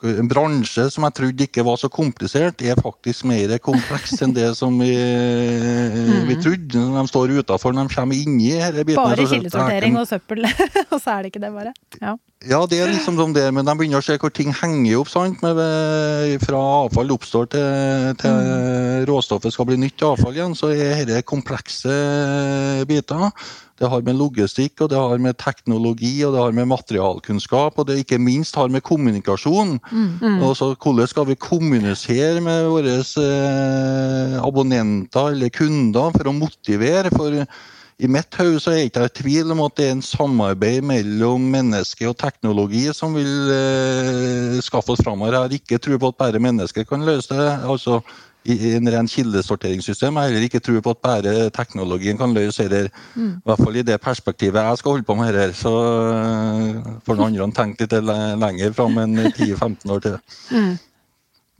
hvor, 0.00 0.18
En 0.20 0.28
bransje 0.28 0.84
som 0.92 1.06
jeg 1.06 1.16
trodde 1.16 1.46
ikke 1.46 1.64
var 1.64 1.78
så 1.80 1.88
komplisert, 1.92 2.60
er 2.64 2.80
faktisk 2.80 3.26
mer 3.28 3.54
kompleks 3.64 4.18
enn 4.24 4.34
det 4.36 4.50
som 4.58 4.76
vi, 4.80 4.92
mm. 4.92 6.12
vi 6.30 6.36
trodde. 6.42 6.82
Når 6.82 6.98
de 6.98 7.12
står 7.12 7.36
utafor, 7.40 7.76
når 7.76 7.88
de 7.88 7.96
kommer 7.96 8.18
inni 8.18 8.52
disse 8.52 8.84
bitene. 8.84 9.06
Bare 9.14 9.28
kildesortering 9.30 9.98
og 10.00 10.10
søppel, 10.10 10.44
og 10.92 10.98
så 10.98 11.16
er 11.16 11.24
det 11.24 11.32
ikke 11.32 11.44
det, 11.46 11.54
bare. 11.56 11.74
Ja. 12.02 12.16
Ja, 12.48 12.60
det 12.66 12.78
er 12.82 12.90
liksom 12.90 13.18
som 13.18 13.32
det, 13.34 13.44
men 13.54 13.66
de 13.66 13.74
begynner 13.78 14.02
å 14.02 14.04
se 14.04 14.16
hvor 14.18 14.32
ting 14.34 14.50
henger 14.56 15.00
opp. 15.00 15.10
sant? 15.12 15.42
Med, 15.44 15.58
fra 16.42 16.60
avfall 16.84 17.12
oppstår 17.14 17.50
til, 17.54 18.14
til 18.22 18.38
mm. 18.38 19.04
råstoffet 19.10 19.54
skal 19.54 19.68
bli 19.68 19.78
nytt 19.82 20.02
avfall 20.06 20.38
igjen, 20.38 20.56
så 20.58 20.72
er 20.74 21.04
dette 21.06 21.26
komplekse 21.28 21.92
biter. 22.88 23.30
Det 23.82 23.90
har 23.90 24.04
med 24.06 24.18
logistikk, 24.18 24.84
og 24.84 24.90
det 24.92 24.98
har 25.00 25.22
med 25.22 25.38
teknologi 25.42 26.12
og 26.26 26.36
det 26.36 26.42
har 26.42 26.54
med 26.54 26.70
materialkunnskap 26.70 27.78
og 27.80 27.88
det 27.88 27.98
ikke 28.02 28.20
minst 28.22 28.58
har 28.58 28.70
med 28.70 28.84
kommunikasjon. 28.86 29.78
Mm. 29.90 30.08
mm. 30.20 30.40
Og 30.46 30.56
så 30.58 30.72
Hvordan 30.74 31.10
skal 31.10 31.26
vi 31.30 31.38
kommunisere 31.38 32.40
med 32.42 32.68
våre 32.70 32.98
eh, 33.02 34.36
abonnenter 34.42 35.34
eller 35.34 35.54
kunder 35.54 36.14
for 36.14 36.30
å 36.30 36.36
motivere? 36.36 37.10
for 37.12 37.44
i 38.00 38.08
mitt 38.10 38.34
hode 38.40 38.58
er 38.70 38.78
jeg 38.80 38.90
ikke 38.90 39.04
i 39.06 39.14
tvil 39.20 39.54
om 39.54 39.62
at 39.66 39.76
det 39.78 39.86
er 39.86 39.94
en 39.96 40.02
samarbeid 40.02 40.82
mellom 40.86 41.44
menneske 41.52 42.08
og 42.08 42.16
teknologi 42.18 42.86
som 42.96 43.14
vil 43.14 43.52
eh, 43.52 44.58
skaffe 44.64 44.94
oss 44.94 45.04
framover. 45.04 45.36
Jeg 45.36 45.42
har 45.44 45.56
ikke 45.58 45.80
tro 45.82 45.98
på 46.00 46.12
at 46.12 46.20
bare 46.24 46.42
mennesker 46.42 46.88
kan 46.88 47.04
løse 47.06 47.30
det. 47.34 47.48
altså 47.62 48.00
i 48.42 48.72
en 48.74 48.88
ren 48.90 49.06
kildesorteringssystem. 49.06 50.16
Jeg 50.16 50.22
har 50.22 50.32
heller 50.32 50.46
ikke 50.48 50.60
tro 50.64 50.80
på 50.82 50.94
at 50.96 51.02
bare 51.04 51.50
teknologien 51.54 52.18
kan 52.18 52.34
løse 52.34 52.66
det. 52.68 52.88
Mm. 53.14 53.36
I 53.38 53.46
hvert 53.46 53.62
fall 53.62 53.76
i 53.78 53.84
det 53.86 54.00
perspektivet 54.02 54.58
jeg 54.58 54.80
skal 54.80 54.96
holde 54.96 55.06
på 55.06 55.14
med 55.14 55.30
her. 55.30 55.52
Så 55.54 55.72
eh, 56.10 56.90
får 57.06 57.20
noen 57.20 57.38
andre 57.38 57.52
tenke 57.54 57.86
litt 57.86 57.94
lenger 58.42 58.74
fram 58.74 58.98
enn 59.04 59.14
10-15 59.30 59.94
år 59.94 60.02
til. 60.08 60.18
Mm. 60.50 60.74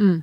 Mm. 0.03 0.19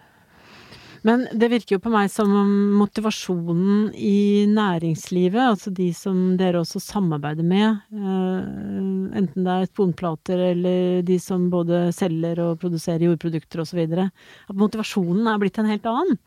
Men 1.08 1.26
det 1.32 1.48
virker 1.52 1.78
jo 1.78 1.82
på 1.84 1.92
meg 1.94 2.10
som 2.12 2.32
om 2.36 2.50
motivasjonen 2.80 3.94
i 3.96 4.46
næringslivet, 4.52 5.40
altså 5.54 5.72
de 5.76 5.90
som 5.96 6.36
dere 6.40 6.60
også 6.64 6.82
samarbeider 6.84 7.46
med, 7.48 7.80
eh, 7.96 9.20
enten 9.22 9.48
det 9.48 9.56
er 9.56 9.70
sponplater 9.70 10.44
eller 10.50 11.02
de 11.08 11.20
som 11.24 11.48
både 11.54 11.88
selger 11.96 12.44
og 12.44 12.60
produserer 12.60 13.08
jordprodukter 13.08 13.64
osv., 13.64 13.86
at 13.96 14.60
motivasjonen 14.60 15.32
er 15.32 15.40
blitt 15.42 15.62
en 15.62 15.72
helt 15.72 15.88
annen. 15.90 16.20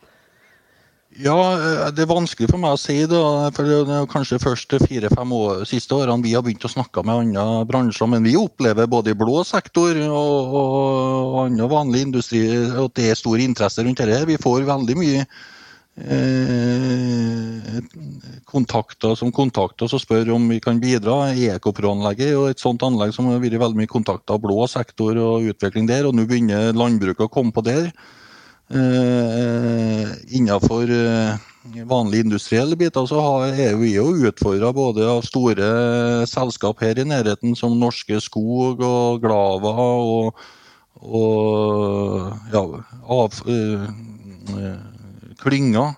Ja, 1.20 1.36
eh, 1.60 1.90
det 1.92 2.06
er 2.06 2.08
vanskelig 2.08 2.48
for 2.48 2.60
meg 2.62 2.72
å 2.72 2.80
si. 2.80 3.04
da, 3.06 3.50
for 3.52 3.68
Det 3.68 3.84
er 3.84 4.06
kanskje 4.08 4.40
først 4.40 4.72
fire-fem 4.80 5.32
år, 5.36 5.64
siste 5.68 5.92
årene 5.92 6.24
vi 6.24 6.32
har 6.32 6.42
begynt 6.42 6.64
å 6.64 6.72
snakke 6.72 7.04
med 7.04 7.36
andre 7.36 7.64
bransjer. 7.68 8.08
Men 8.08 8.24
vi 8.24 8.36
opplever 8.36 8.86
både 8.88 9.10
i 9.12 9.18
blå 9.18 9.44
sektor 9.44 9.92
og, 10.08 10.54
og 10.56 11.40
annen 11.44 11.68
vanlig 11.68 12.06
industri 12.06 12.46
at 12.48 12.94
det 12.96 13.10
er 13.10 13.20
stor 13.20 13.36
interesse 13.38 13.84
rundt 13.84 14.00
dette. 14.00 14.24
Vi 14.24 14.40
får 14.40 14.64
veldig 14.64 14.96
mye 14.96 15.26
eh, 16.00 17.82
kontakter 18.48 19.12
som 19.18 19.32
kontakter 19.36 19.92
som 19.92 20.00
spør 20.00 20.32
om 20.38 20.48
vi 20.48 20.60
kan 20.64 20.80
bidra. 20.80 21.28
Ekopro-anlegget 21.36 22.32
er 22.32 22.54
et 22.54 22.64
sånt 22.64 22.82
anlegg 22.88 23.12
som 23.12 23.28
har 23.28 23.42
vært 23.42 23.60
veldig 23.60 23.82
mye 23.82 23.94
kontakter 23.98 24.38
av 24.38 24.40
blå 24.48 24.64
sektor 24.64 25.12
og 25.20 25.52
utvikling 25.52 25.92
der. 25.92 26.08
Og 26.08 26.16
nå 26.16 26.24
begynner 26.24 26.72
landbruket 26.72 27.28
å 27.28 27.32
komme 27.36 27.52
på 27.52 27.68
der. 27.68 27.92
Eh, 28.72 30.08
innenfor 30.36 30.90
eh, 30.90 31.34
vanlige 31.84 32.24
industrielle 32.24 32.76
biter 32.76 33.04
så 33.04 33.20
er 33.44 33.74
vi 33.76 33.90
jo 33.98 34.06
utfordra 34.24 34.70
både 34.72 35.04
av 35.12 35.20
store 35.26 35.66
selskap 36.30 36.80
her 36.80 36.96
i 36.96 37.04
nærheten 37.04 37.52
som 37.58 37.76
Norske 37.76 38.16
Skog 38.24 38.80
og 38.80 39.20
Glava 39.20 39.74
og, 39.76 40.40
og 41.04 42.32
ja, 42.54 42.64
av, 43.18 43.38
uh, 43.44 43.86
klynger 45.44 45.92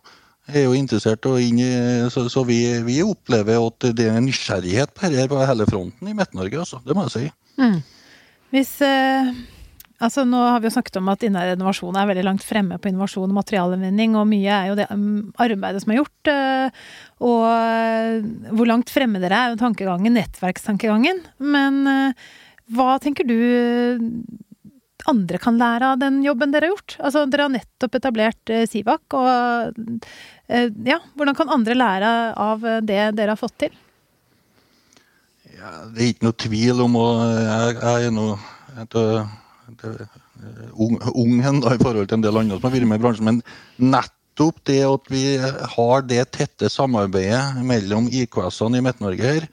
er 0.50 0.66
jo 0.66 0.74
interessert 0.74 1.30
inn 1.38 1.62
i, 1.62 1.72
så, 2.10 2.26
så 2.26 2.42
vi, 2.48 2.58
vi, 2.82 2.98
opplever 3.06 3.62
at 3.62 3.90
det 3.94 4.10
er 4.10 4.20
nysgjerrighet 4.24 4.98
på 4.98 5.06
her, 5.06 5.30
på 5.30 5.46
hele 5.46 5.70
fronten 5.70 6.10
i 6.10 6.16
Midt-Norge, 6.16 6.66
altså. 6.66 6.82
Det 6.84 6.96
må 6.96 7.06
jeg 7.06 7.14
si. 7.14 7.26
Mm. 7.62 7.82
Hvis 8.50 8.78
uh 8.82 9.53
Altså, 10.02 10.24
nå 10.26 10.40
har 10.42 10.58
vi 10.58 10.66
jo 10.66 10.74
snakket 10.74 10.96
om 10.98 11.08
at 11.12 11.22
innovasjon 11.22 11.94
er 11.94 12.08
veldig 12.10 12.24
langt 12.26 12.44
fremme 12.44 12.80
på 12.82 12.90
innovasjon 12.90 13.30
og 13.30 13.36
materialgjenvinning, 13.36 14.16
og 14.18 14.26
mye 14.26 14.54
er 14.56 14.70
jo 14.72 14.78
det 14.80 14.88
um, 14.90 15.28
arbeidet 15.40 15.84
som 15.84 15.92
er 15.94 16.00
gjort. 16.00 16.30
Eh, 16.32 16.80
og 17.22 17.44
eh, 17.46 18.48
hvor 18.50 18.70
langt 18.70 18.90
fremme 18.90 19.22
dere 19.22 19.38
er, 19.38 19.60
tankegangen, 19.60 20.16
nettverkstankegangen. 20.18 21.22
Men 21.46 21.78
eh, 21.90 22.24
hva 22.74 22.96
tenker 23.02 23.28
du 23.28 23.38
andre 25.06 25.38
kan 25.38 25.60
lære 25.60 25.92
av 25.94 26.02
den 26.02 26.18
jobben 26.24 26.50
dere 26.50 26.66
har 26.66 26.74
gjort? 26.74 26.96
Altså, 26.98 27.24
dere 27.30 27.46
har 27.46 27.54
nettopp 27.54 28.00
etablert 28.00 28.54
Sivak, 28.72 29.14
og 29.14 29.78
ja, 30.88 30.98
hvordan 31.12 31.36
kan 31.36 31.52
andre 31.52 31.76
lære 31.76 32.12
av 32.40 32.64
det 32.88 33.02
dere 33.16 33.34
har 33.36 33.40
fått 33.40 33.56
til? 33.66 33.76
Ja, 35.54 35.84
det 35.92 36.00
er 36.00 36.10
ikke 36.14 36.26
noe 36.30 36.40
tvil 36.40 36.82
om, 36.88 36.96
og 36.98 37.20
jeg, 37.20 37.76
jeg 37.78 38.08
er 38.08 38.16
noe 38.16 38.38
ung, 40.72 40.98
ungen 41.14 41.60
da, 41.64 41.74
i 41.74 41.82
forhold 41.82 42.08
til 42.08 42.18
en 42.18 42.24
del 42.26 42.40
andre 42.40 42.58
som 42.58 42.68
har 42.68 42.76
vært 42.76 42.90
med 42.90 43.00
i 43.00 43.04
bransjen. 43.04 43.28
Men 43.30 43.42
nettopp 43.94 44.60
det 44.68 44.80
at 44.88 45.12
vi 45.12 45.24
har 45.76 46.08
det 46.08 46.24
tette 46.34 46.70
samarbeidet 46.72 47.62
mellom 47.66 48.10
IKS-ene 48.10 48.80
i 48.80 48.84
Midt-Norge 48.84 49.34
her, 49.36 49.48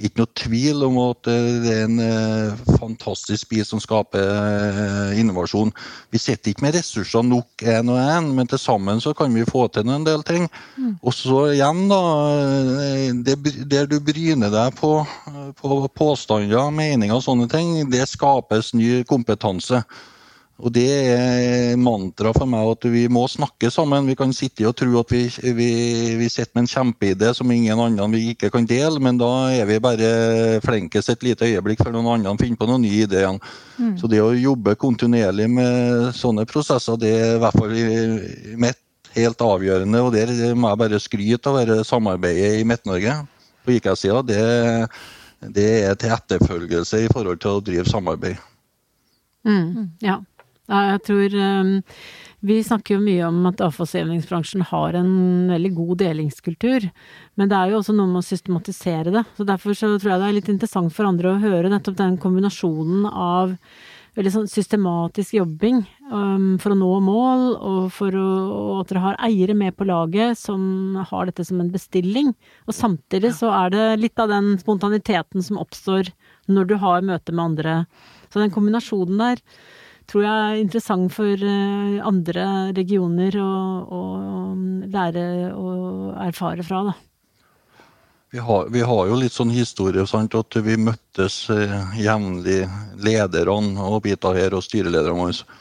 ikke 0.00 0.22
noe 0.22 0.30
tvil 0.38 0.84
om 0.86 0.98
at 1.02 1.28
det 1.28 1.72
er 1.72 1.84
en 1.86 2.00
eh, 2.02 2.60
fantastisk 2.80 3.50
bil 3.52 3.64
som 3.66 3.82
skaper 3.82 4.24
eh, 4.24 5.18
innovasjon. 5.20 5.72
Vi 6.12 6.20
sitter 6.20 6.52
ikke 6.52 6.64
med 6.66 6.78
ressurser 6.78 7.24
nok 7.26 7.64
én 7.64 7.92
og 7.92 8.00
én, 8.00 8.30
men 8.36 8.50
til 8.50 8.60
sammen 8.60 9.02
så 9.02 9.14
kan 9.16 9.34
vi 9.34 9.46
få 9.48 9.66
til 9.72 9.88
en 9.92 10.06
del 10.06 10.24
ting. 10.26 10.48
Mm. 10.76 10.94
Og 11.02 11.16
så 11.16 11.40
igjen, 11.54 11.84
da. 11.90 12.00
Eh, 12.86 13.10
det, 13.26 13.36
der 13.70 13.90
du 13.90 13.98
bryner 14.04 14.52
deg 14.52 14.78
på, 14.80 14.94
på 15.60 15.82
påstander, 15.96 16.72
meninger 16.74 17.16
og 17.18 17.26
sånne 17.26 17.50
ting, 17.50 17.76
det 17.92 18.06
skapes 18.08 18.72
ny 18.76 19.02
kompetanse. 19.08 19.84
Og 20.60 20.72
Det 20.72 20.86
er 20.86 21.78
mantra 21.80 22.32
for 22.36 22.48
meg 22.50 22.68
at 22.74 22.84
vi 22.92 23.06
må 23.12 23.22
snakke 23.30 23.70
sammen. 23.72 24.08
Vi 24.10 24.16
kan 24.18 24.32
sitte 24.36 24.66
og 24.68 24.76
tro 24.76 24.90
at 25.00 25.12
vi, 25.12 25.22
vi, 25.56 25.70
vi 26.20 26.28
sitter 26.28 26.52
med 26.58 26.66
en 26.66 26.72
kjempeidé 26.74 27.32
som 27.36 27.50
ingen 27.50 27.80
andre 27.80 28.08
vi 28.12 28.34
ikke 28.34 28.50
kan 28.52 28.68
dele, 28.68 29.00
men 29.00 29.18
da 29.20 29.30
er 29.54 29.64
vi 29.70 29.80
bare 29.80 30.60
flinkest 30.64 31.14
et 31.14 31.24
lite 31.24 31.48
øyeblikk 31.48 31.80
før 31.84 31.96
noen 31.96 32.12
andre 32.18 32.36
finner 32.40 32.60
på 32.60 32.68
noen 32.68 32.84
nye 32.84 33.06
ideer. 33.06 33.40
Mm. 33.78 33.96
Så 34.00 34.10
det 34.10 34.20
å 34.20 34.34
jobbe 34.36 34.76
kontinuerlig 34.80 35.48
med 35.48 36.10
sånne 36.18 36.44
prosesser, 36.50 37.00
det 37.00 37.14
er 37.16 37.34
i 37.38 37.42
hvert 37.42 37.56
fall 37.56 37.74
mitt 38.60 38.84
helt 39.16 39.42
avgjørende. 39.44 40.04
Og 40.04 40.12
der 40.14 40.34
må 40.58 40.72
jeg 40.72 40.82
bare 40.84 41.02
skryte 41.02 41.50
av 41.50 41.60
dette 41.62 41.88
samarbeidet 41.88 42.60
i 42.60 42.68
Midt-Norge 42.68 43.16
på 43.64 43.76
IKS-sida. 43.76 44.22
Det, 44.26 44.44
det, 45.56 45.68
er 45.88 45.98
til 46.00 46.14
etterfølgelse 46.16 47.04
i 47.06 47.10
forhold 47.12 47.40
til 47.42 47.56
å 47.56 47.64
drive 47.64 47.88
samarbeid. 47.88 48.40
Mm, 49.48 49.88
ja. 50.04 50.18
Ja, 50.70 50.80
jeg 50.92 51.02
tror 51.08 51.34
um, 51.34 51.70
Vi 52.46 52.56
snakker 52.62 52.96
jo 52.96 53.02
mye 53.02 53.26
om 53.26 53.42
at 53.50 53.60
avfallsgjenvinningsbransjen 53.66 54.62
har 54.70 54.96
en 54.96 55.12
veldig 55.50 55.70
god 55.76 55.94
delingskultur, 56.04 56.86
men 57.36 57.50
det 57.50 57.56
er 57.58 57.72
jo 57.72 57.80
også 57.80 57.94
noe 57.96 58.08
med 58.08 58.22
å 58.22 58.24
systematisere 58.24 59.12
det. 59.12 59.24
Så 59.36 59.44
derfor 59.48 59.76
så 59.76 59.90
tror 59.98 60.14
jeg 60.14 60.22
det 60.22 60.28
er 60.30 60.36
litt 60.38 60.52
interessant 60.52 60.94
for 60.94 61.10
andre 61.10 61.34
å 61.34 61.40
høre 61.42 61.72
nettopp 61.72 61.98
den 61.98 62.16
kombinasjonen 62.22 63.08
av 63.10 63.56
veldig 64.18 64.32
sånn 64.34 64.48
systematisk 64.50 65.36
jobbing 65.36 65.82
um, 66.10 66.56
for 66.62 66.74
å 66.74 66.78
nå 66.78 66.88
mål, 67.04 67.44
og 67.56 67.82
for 67.94 68.16
å, 68.16 68.28
og 68.70 68.80
at 68.80 68.92
dere 68.92 69.04
har 69.04 69.20
eiere 69.26 69.56
med 69.58 69.76
på 69.76 69.86
laget 69.88 70.38
som 70.40 70.96
har 71.10 71.28
dette 71.28 71.44
som 71.46 71.60
en 71.62 71.70
bestilling. 71.72 72.32
Og 72.66 72.76
samtidig 72.76 73.34
så 73.38 73.52
er 73.58 73.74
det 73.74 73.84
litt 74.00 74.22
av 74.22 74.32
den 74.32 74.54
spontaniteten 74.62 75.44
som 75.46 75.60
oppstår 75.62 76.10
når 76.50 76.72
du 76.72 76.76
har 76.82 77.06
møte 77.06 77.34
med 77.34 77.52
andre. 77.52 77.76
Så 78.30 78.42
den 78.42 78.54
kombinasjonen 78.54 79.20
der 79.20 79.44
tror 80.10 80.24
jeg 80.26 80.40
er 80.40 80.62
interessant 80.64 81.12
for 81.14 81.44
eh, 81.46 82.00
andre 82.06 82.46
regioner 82.76 83.36
å, 83.38 83.52
å 83.86 84.02
lære 84.90 85.24
og 85.54 86.18
erfare 86.26 86.66
fra, 86.66 86.82
da. 86.90 86.96
Vi 88.30 88.38
har, 88.38 88.68
vi 88.70 88.82
har, 88.86 89.06
jo 89.10 89.16
litt 89.18 89.34
sånn 89.34 89.50
historie 89.50 90.04
sant, 90.06 90.36
at 90.38 90.58
vi 90.62 90.76
møttes 90.78 91.42
eh, 91.50 91.96
jevnlig, 91.98 92.60
lederne 93.02 93.82
og 93.82 94.04
biter 94.04 94.38
her 94.38 94.54
og 94.54 94.62
styrelederne 94.62 95.18
våre. 95.18 95.58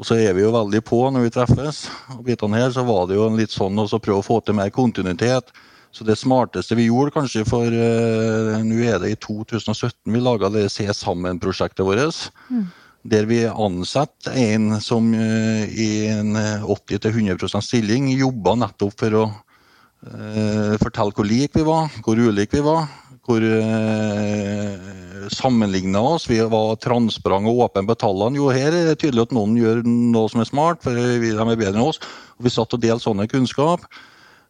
Og 0.00 0.06
så 0.06 0.18
er 0.20 0.36
vi 0.36 0.44
jo 0.44 0.52
veldig 0.52 0.82
på 0.84 1.00
når 1.12 1.26
vi 1.26 1.32
treffes. 1.32 1.86
og 2.14 2.22
bitene 2.28 2.60
her, 2.60 2.70
Så 2.72 2.84
var 2.84 3.08
det 3.08 3.16
jo 3.16 3.28
litt 3.32 3.52
sånn 3.52 3.80
å 3.80 3.88
prøve 3.88 4.20
å 4.20 4.24
få 4.24 4.40
til 4.44 4.56
mer 4.56 4.68
kontinuitet. 4.72 5.48
Så 5.92 6.04
det 6.04 6.16
smarteste 6.20 6.76
vi 6.78 6.86
gjorde 6.86 7.16
kanskje 7.16 7.42
for 7.48 7.66
uh, 7.66 8.60
Nå 8.62 8.76
er 8.86 9.00
det 9.02 9.10
i 9.10 9.16
2017 9.18 9.90
vi 10.06 10.20
laga 10.22 10.46
det 10.54 10.68
Se 10.70 10.86
sammen-prosjektet 10.86 11.82
vårt. 11.84 12.30
Mm 12.48 12.68
der 13.02 13.24
vi 13.28 13.44
ansetter 13.48 14.36
en 14.36 14.74
som 14.84 15.12
uh, 15.14 15.64
i 15.64 16.08
en 16.12 16.36
80-100 16.36 17.32
eh, 17.32 17.62
stilling 17.64 18.10
jobba 18.12 18.58
nettopp 18.60 18.98
for 19.00 19.16
å 19.16 19.22
uh, 19.30 20.74
fortelle 20.82 21.16
hvor 21.16 21.28
like 21.28 21.56
vi 21.56 21.64
var, 21.64 21.88
hvor 22.04 22.20
ulike 22.20 22.58
vi 22.58 22.66
var. 22.66 22.90
Hvor 23.24 23.44
uh, 23.44 25.30
sammenligna 25.30 26.00
oss. 26.02 26.24
Vi 26.26 26.40
var 26.50 26.76
transparente 26.82 27.52
og 27.52 27.64
åpne 27.68 27.86
på 27.86 27.96
tallene. 28.00 28.40
Jo, 28.40 28.48
her 28.50 28.74
er 28.74 28.88
det 28.90 28.98
tydelig 29.00 29.28
at 29.28 29.34
noen 29.36 29.54
gjør 29.60 29.84
noe 29.86 30.30
som 30.32 30.42
er 30.42 30.48
smart, 30.48 30.80
for 30.82 30.96
de 30.96 31.30
er 31.30 31.50
bedre 31.52 31.76
enn 31.76 31.84
oss. 31.84 32.00
Og 32.40 32.48
vi 32.48 32.52
satt 32.52 32.74
og 32.74 32.82
delte 32.82 33.04
sånne 33.04 33.28
kunnskap. 33.30 33.84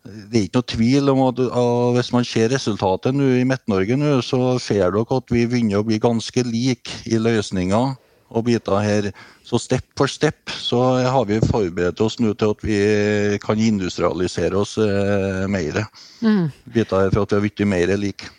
Det 0.00 0.38
er 0.38 0.46
ikke 0.46 0.62
noe 0.62 0.70
tvil 0.72 1.12
om 1.12 1.20
at 1.26 1.42
hvis 1.98 2.12
man 2.14 2.24
ser 2.24 2.48
resultatet 2.54 3.12
nå 3.12 3.26
i 3.36 3.44
Midt-Norge, 3.44 3.98
så 4.24 4.54
ser 4.62 4.94
dere 4.94 5.18
at 5.18 5.34
vi 5.34 5.44
begynner 5.44 5.82
å 5.82 5.88
bli 5.90 6.00
ganske 6.00 6.46
like 6.46 7.02
i 7.10 7.20
løsninger 7.20 7.98
og 8.30 8.46
biter 8.46 8.82
her. 8.84 9.10
Så 9.46 9.58
step 9.58 9.86
for 9.98 10.10
step 10.10 10.50
så 10.54 10.80
har 11.10 11.26
vi 11.28 11.40
forberedt 11.42 12.00
oss 12.04 12.18
nå 12.22 12.32
til 12.38 12.54
at 12.54 12.66
vi 12.66 12.80
kan 13.42 13.60
industrialisere 13.60 14.58
oss 14.60 14.76
eh, 14.80 15.46
mer. 15.50 15.82
Mm. 16.22 16.50
Biter 16.64 17.06
her 17.06 17.14
for 17.14 17.24
at 17.24 17.34
vi 17.34 17.40
har 17.40 17.46
blitt 17.48 17.64
mer 17.68 17.96
like. 17.98 18.30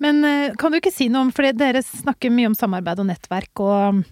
Men 0.00 0.24
eh, 0.24 0.56
kan 0.58 0.72
du 0.72 0.80
ikke 0.80 0.94
si 0.94 1.10
noe 1.12 1.28
om, 1.28 1.34
for 1.34 1.44
dere 1.52 1.84
snakker 1.84 2.32
mye 2.32 2.50
om 2.50 2.56
samarbeid 2.56 3.02
og 3.02 3.10
nettverk 3.10 3.64
og 3.66 4.02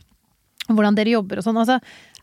hvordan 0.68 0.98
dere 0.98 1.16
jobber 1.16 1.40
og 1.40 1.46
sånn. 1.46 1.60
Altså, 1.60 1.78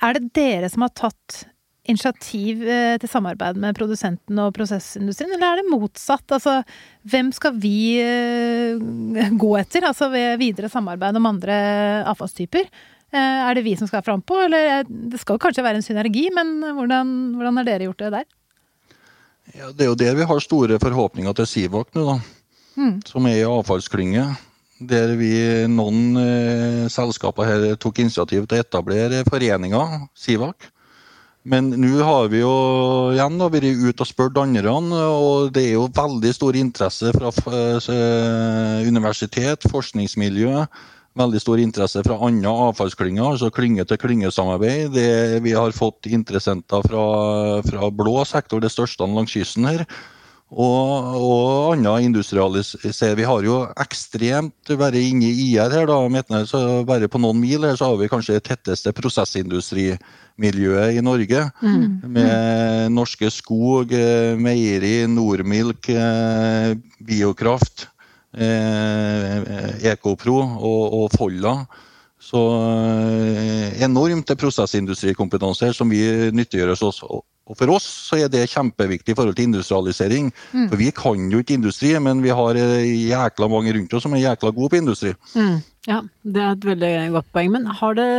er 0.05 0.17
det 0.17 0.31
dere 0.37 0.69
som 0.69 0.85
har 0.85 0.93
tatt 0.93 1.45
initiativ 1.91 2.63
eh, 2.65 2.95
til 3.01 3.11
samarbeid 3.11 3.59
med 3.61 3.77
produsenten 3.77 4.39
og 4.41 4.53
prosessindustrien, 4.55 5.35
eller 5.35 5.47
er 5.47 5.61
det 5.61 5.71
motsatt? 5.71 6.25
Altså, 6.33 6.59
hvem 7.11 7.31
skal 7.35 7.55
vi 7.61 7.77
eh, 8.01 8.81
gå 9.37 9.51
etter, 9.59 9.87
altså 9.89 10.09
ved 10.13 10.39
videre 10.41 10.71
samarbeid 10.71 11.19
om 11.19 11.29
andre 11.29 11.57
avfallstyper? 12.09 12.69
Eh, 13.13 13.43
er 13.49 13.57
det 13.57 13.65
vi 13.67 13.75
som 13.79 13.89
skal 13.89 14.05
frampå, 14.05 14.39
eller 14.47 14.87
det 14.87 15.21
skal 15.21 15.39
kanskje 15.41 15.65
være 15.65 15.81
en 15.81 15.85
synergi, 15.85 16.27
men 16.35 16.57
hvordan, 16.65 17.13
hvordan 17.37 17.61
har 17.61 17.69
dere 17.69 17.89
gjort 17.89 18.01
det 18.03 18.11
der? 18.17 18.27
Ja, 19.53 19.69
det 19.69 19.85
er 19.85 19.91
jo 19.91 19.99
der 19.99 20.17
vi 20.17 20.25
har 20.27 20.41
store 20.41 20.79
forhåpninger 20.81 21.35
til 21.37 21.47
Sivak 21.47 21.93
nå, 21.95 22.05
da. 22.09 22.19
Mm. 22.75 22.95
Som 23.07 23.27
er 23.29 23.39
i 23.39 23.47
avfallsklynge. 23.47 24.25
Der 24.85 25.13
vi, 25.15 25.31
noen 25.71 26.17
eh, 26.19 26.85
selskaper 26.91 27.47
her 27.47 27.67
tok 27.79 28.01
initiativ 28.03 28.49
til 28.49 28.57
å 28.57 28.65
etablere 28.65 29.21
foreninga 29.29 29.83
Sivak. 30.17 30.73
Men 31.45 31.69
nå 31.77 31.99
har 32.01 32.31
vi 32.33 32.39
jo 32.41 32.53
igjen 33.13 33.37
da, 33.37 33.51
vært 33.53 33.67
ute 33.77 34.01
og 34.01 34.09
spurt 34.09 34.37
andre, 34.41 34.71
og 34.73 35.51
det 35.53 35.67
er 35.67 35.75
jo 35.75 35.85
veldig 35.93 36.31
stor 36.33 36.57
interesse 36.57 37.11
fra 37.13 37.29
eh, 37.53 38.87
universitet, 38.89 39.67
forskningsmiljø. 39.69 40.65
Veldig 41.15 41.39
stor 41.39 41.61
interesse 41.61 42.01
fra 42.03 42.17
andre 42.27 42.51
avfallsklynger, 42.65 43.23
altså 43.29 43.51
klynge-til-klynge-samarbeid. 43.55 44.97
Vi 45.45 45.53
har 45.55 45.77
fått 45.77 46.09
interessenter 46.09 46.81
fra, 46.89 47.05
fra, 47.63 47.91
blå 47.93 48.25
sektor, 48.27 48.59
det 48.59 48.73
største 48.73 49.07
langs 49.07 49.37
kysten 49.37 49.69
her. 49.69 49.85
Og, 50.53 51.15
og 51.17 51.71
andre 51.73 52.03
industrialiserer. 52.05 53.15
Vi 53.17 53.25
har 53.25 53.41
jo 53.47 53.63
ekstremt 53.81 54.69
Bare 54.77 54.99
inne 55.01 55.25
i 55.25 55.55
IR 55.55 55.73
her, 55.73 55.89
da, 55.89 56.43
så 56.45 56.83
bare 56.85 57.07
på 57.09 57.17
noen 57.21 57.39
mil 57.41 57.65
her, 57.65 57.75
så 57.79 57.85
har 57.89 57.97
vi 57.97 58.09
kanskje 58.11 58.35
det 58.37 58.43
tetteste 58.45 58.93
prosessindustrimiljøet 58.93 60.99
i 60.99 61.01
Norge. 61.05 61.49
Mm. 61.65 61.85
Med 62.13 62.91
Norske 62.93 63.29
Skog, 63.33 63.93
eh, 63.93 64.37
Meieri, 64.37 65.07
Nordmilk, 65.09 65.89
eh, 65.89 66.77
Biokraft, 67.01 67.87
eh, 68.37 69.41
Ekopro 69.93 70.41
og, 70.41 70.93
og 71.01 71.11
Folla. 71.17 71.65
Så 72.21 72.41
enormt 73.85 74.37
prosessindustrikompetanse 74.39 75.65
her 75.67 75.73
som 75.77 75.89
vi 75.93 76.31
nyttiggjør 76.33 76.73
oss 76.73 77.01
og 77.45 77.57
For 77.59 77.69
oss 77.75 77.85
så 78.09 78.17
er 78.23 78.31
det 78.31 78.47
kjempeviktig 78.49 79.13
i 79.13 79.17
forhold 79.17 79.35
til 79.37 79.51
industrialisering. 79.51 80.31
Mm. 80.49 80.65
For 80.71 80.81
vi 80.81 80.89
kan 80.97 81.27
jo 81.29 81.43
ikke 81.43 81.59
industri, 81.59 81.93
men 82.01 82.23
vi 82.25 82.33
har 82.33 82.57
jækla 82.57 83.49
mange 83.51 83.75
rundt 83.75 83.93
oss 83.93 84.05
som 84.07 84.15
er 84.17 84.23
jækla 84.23 84.49
gode 84.55 84.71
på 84.73 84.79
industri. 84.81 85.13
Mm. 85.37 85.59
Ja, 85.85 85.99
det 86.25 86.41
er 86.41 86.55
et 86.55 86.65
veldig 86.65 86.91
godt 87.13 87.29
poeng. 87.35 87.51
Men 87.53 87.67
har 87.69 87.93
det 87.93 88.09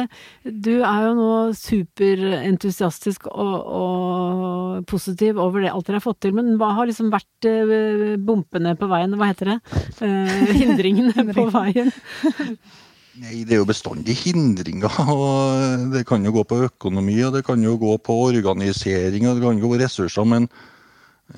Du 0.44 0.72
er 0.78 1.08
jo 1.08 1.12
nå 1.18 1.30
superentusiastisk 1.58 3.26
og, 3.32 3.54
og 3.66 4.86
positiv 4.86 5.42
over 5.42 5.64
det 5.64 5.74
alt 5.74 5.90
dere 5.90 5.98
har 5.98 6.06
fått 6.06 6.22
til, 6.22 6.36
men 6.38 6.54
hva 6.60 6.70
har 6.78 6.86
liksom 6.86 7.10
vært 7.10 7.50
uh, 7.50 8.14
bumpene 8.22 8.76
på 8.78 8.90
veien? 8.90 9.18
Hva 9.18 9.32
heter 9.32 9.56
det? 9.56 9.60
Eh, 10.06 10.56
hindringene 10.62 11.26
på 11.34 11.50
veien? 11.50 11.90
Nei, 13.16 13.44
det 13.48 13.57
er 13.57 13.62
jo 13.62 13.68
bestandig 13.68 14.16
hindringer. 14.20 14.92
og 15.14 15.92
Det 15.94 16.05
kan 16.09 16.24
jo 16.24 16.35
gå 16.37 16.44
på 16.48 16.62
økonomi, 16.68 17.16
og 17.24 17.37
det 17.38 17.44
kan 17.46 17.62
jo 17.64 17.76
gå 17.81 17.96
på 18.05 18.16
organisering, 18.29 19.29
og 19.29 19.37
det 19.37 19.46
kan 19.46 19.61
jo 19.61 19.66
gå 19.66 19.74
på 19.74 19.83
ressurser. 19.85 20.29
Men 20.29 20.48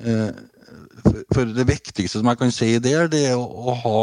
eh, 0.03 0.31
for, 1.33 1.45
det 1.45 1.67
viktigste 1.69 2.19
som 2.19 2.31
jeg 2.31 2.41
kan 2.41 2.51
si 2.51 2.73
der, 2.83 3.07
det 3.11 3.29
er 3.31 3.39
å, 3.39 3.45
å 3.45 3.77
ha 3.83 4.01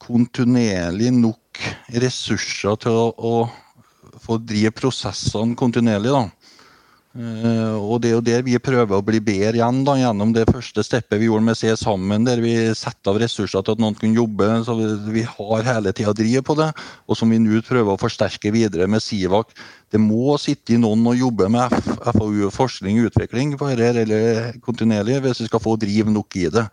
kontinuerlig 0.00 1.12
nok 1.14 1.60
ressurser 2.02 2.78
til 2.82 2.98
å, 2.98 3.08
å 3.14 4.20
få 4.20 4.40
drive 4.42 4.72
prosessene 4.74 5.58
kontinuerlig. 5.58 6.10
da. 6.10 6.24
Uh, 7.10 7.74
og 7.90 7.96
det 8.04 8.12
er 8.12 8.12
jo 8.14 8.22
der 8.22 8.44
vi 8.46 8.52
prøver 8.62 8.94
å 8.94 9.02
bli 9.02 9.18
bedre 9.18 9.58
igjen, 9.58 9.80
da, 9.82 9.96
gjennom 9.98 10.30
det 10.30 10.44
første 10.46 10.84
steppet 10.86 11.18
vi 11.18 11.26
gjorde 11.26 11.42
med 11.48 11.58
Se 11.58 11.72
sammen, 11.74 12.22
der 12.28 12.38
vi 12.38 12.52
setter 12.78 13.10
av 13.10 13.18
ressurser 13.18 13.64
til 13.66 13.74
at 13.74 13.82
noen 13.82 13.96
kunne 13.98 14.20
jobbe. 14.20 14.46
så 14.62 14.76
Vi, 15.10 15.24
har 15.26 15.66
hele 15.66 15.90
tida 15.90 16.14
drive 16.14 16.44
på 16.46 16.54
det, 16.60 16.68
og 17.10 17.18
som 17.18 17.34
vi 17.34 17.40
nå 17.42 17.64
prøver 17.66 17.96
å 17.96 17.98
forsterke 17.98 18.54
videre 18.54 18.86
med 18.86 19.02
Sivak. 19.02 19.50
Det 19.90 19.98
må 19.98 20.38
sitte 20.38 20.76
i 20.76 20.78
noen 20.78 21.02
og 21.10 21.18
jobbe 21.18 21.50
med 21.50 21.74
FAU, 22.14 22.46
forskning 22.54 23.02
og 23.02 23.10
utvikling 23.10 23.58
for 23.58 23.74
her, 23.74 24.04
eller 24.04 24.54
kontinuerlig, 24.62 25.18
hvis 25.26 25.42
vi 25.42 25.50
skal 25.50 25.66
få 25.66 25.74
drive 25.82 26.14
nok 26.14 26.38
i 26.38 26.46
det. 26.54 26.68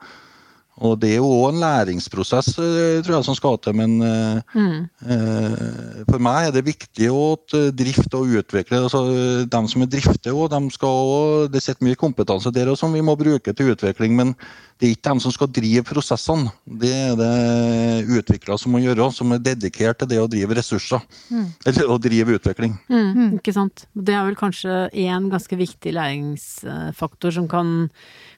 Og 0.86 0.98
det 1.02 1.16
er 1.16 1.18
jo 1.18 1.30
òg 1.40 1.56
en 1.56 1.62
læringsprosess, 1.63 2.52
eh, 2.62 3.00
tror 3.06 3.16
jeg, 3.18 3.26
som 3.26 3.38
skal 3.38 3.58
til. 3.62 3.74
Men 3.78 3.96
eh, 4.06 4.54
mm. 4.54 4.78
eh, 5.10 6.04
for 6.06 6.22
meg 6.22 6.50
er 6.50 6.54
det 6.54 6.66
viktig 6.68 7.10
at 7.10 7.58
eh, 7.58 7.72
drift 7.74 8.13
og 8.18 8.36
utvikle 8.42 8.84
altså 8.84 9.02
De 9.50 9.62
som 9.72 9.82
er 9.84 9.90
drifter, 9.90 10.36
òg, 10.36 10.52
de 10.54 10.76
skal 10.76 11.02
òg 11.16 11.52
det 11.54 11.63
sitter 11.66 11.88
mye 11.88 11.98
kompetanse 11.98 12.54
der 12.54 12.70
som 12.78 12.94
vi 12.94 13.02
må 13.02 13.18
bruke 13.18 13.54
til 13.58 13.74
utvikling. 13.74 14.13
Men 14.18 14.36
det 14.78 14.86
er 14.86 14.94
ikke 14.94 15.16
de 15.16 15.24
som 15.26 15.34
skal 15.34 15.50
drive 15.50 15.82
prosessene. 15.88 16.52
Det 16.70 16.94
er 16.94 17.16
det 17.18 18.20
utviklere 18.20 18.60
som 18.62 18.76
må 18.76 18.84
gjøre, 18.84 19.10
som 19.16 19.34
er 19.34 19.42
dedikert 19.42 19.98
til 19.98 20.12
det 20.12 20.22
å 20.22 20.30
drive 20.30 20.60
ressurser. 20.60 21.02
Mm. 21.34 21.48
Eller 21.66 21.90
å 21.90 21.98
drive 22.02 22.38
utvikling. 22.38 22.78
Mm, 22.86 23.08
mm. 23.08 23.32
ikke 23.40 23.56
sant. 23.56 23.88
Det 23.98 24.13
er 24.13 24.28
vel 24.28 24.38
kanskje 24.38 24.84
én 24.94 25.32
ganske 25.34 25.58
viktig 25.58 25.96
læringsfaktor 25.98 27.34
som 27.40 27.50
kan 27.50 27.90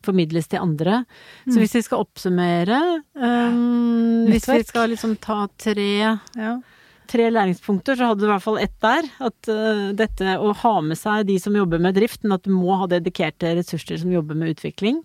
formidles 0.06 0.47
til 0.47 0.63
andre. 0.63 1.02
Så 1.43 1.58
mm. 1.58 1.62
hvis 1.65 1.75
vi 1.75 1.84
skal 1.89 2.06
oppsummere 2.06 2.28
um, 2.29 4.27
Hvis 4.29 4.49
vi 4.49 4.61
skal 4.67 4.93
liksom 4.93 5.15
ta 5.23 5.47
tre 5.57 5.89
ja 6.37 6.59
tre 7.09 7.29
læringspunkter, 7.33 7.97
så 7.97 8.11
hadde 8.11 8.21
du 8.23 8.27
i 8.27 8.31
hvert 8.33 8.45
fall 8.45 8.59
ett 8.61 8.75
der. 8.83 9.07
At 9.29 9.49
uh, 9.51 9.89
dette 9.97 10.35
å 10.37 10.53
ha 10.61 10.73
med 10.85 10.99
seg 10.99 11.27
de 11.29 11.39
som 11.41 11.55
jobber 11.57 11.81
med 11.81 11.97
drift, 11.97 12.21
men 12.23 12.37
at 12.37 12.45
du 12.45 12.53
må 12.53 12.77
ha 12.81 12.89
dedikerte 12.91 13.55
ressurser 13.57 14.01
som 14.01 14.13
jobber 14.13 14.37
med 14.37 14.53
utvikling. 14.55 15.01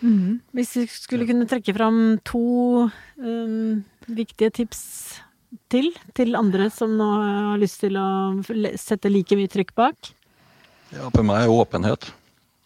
Mm. 0.00 0.40
Hvis 0.56 0.76
vi 0.78 0.86
skulle 0.88 1.26
kunne 1.28 1.48
trekke 1.48 1.74
fram 1.76 1.98
to 2.24 2.86
um, 3.20 3.82
viktige 4.08 4.52
tips 4.62 4.80
til, 5.72 5.90
til 6.16 6.38
andre 6.38 6.70
som 6.72 6.94
nå 6.96 7.10
har 7.20 7.60
lyst 7.60 7.82
til 7.84 7.98
å 8.00 8.08
sette 8.80 9.12
like 9.12 9.36
mye 9.36 9.50
trykk 9.50 9.74
bak? 9.76 10.14
Ja, 10.94 11.10
for 11.12 11.26
meg 11.26 11.44
er 11.44 11.52
åpenhet. 11.52 12.08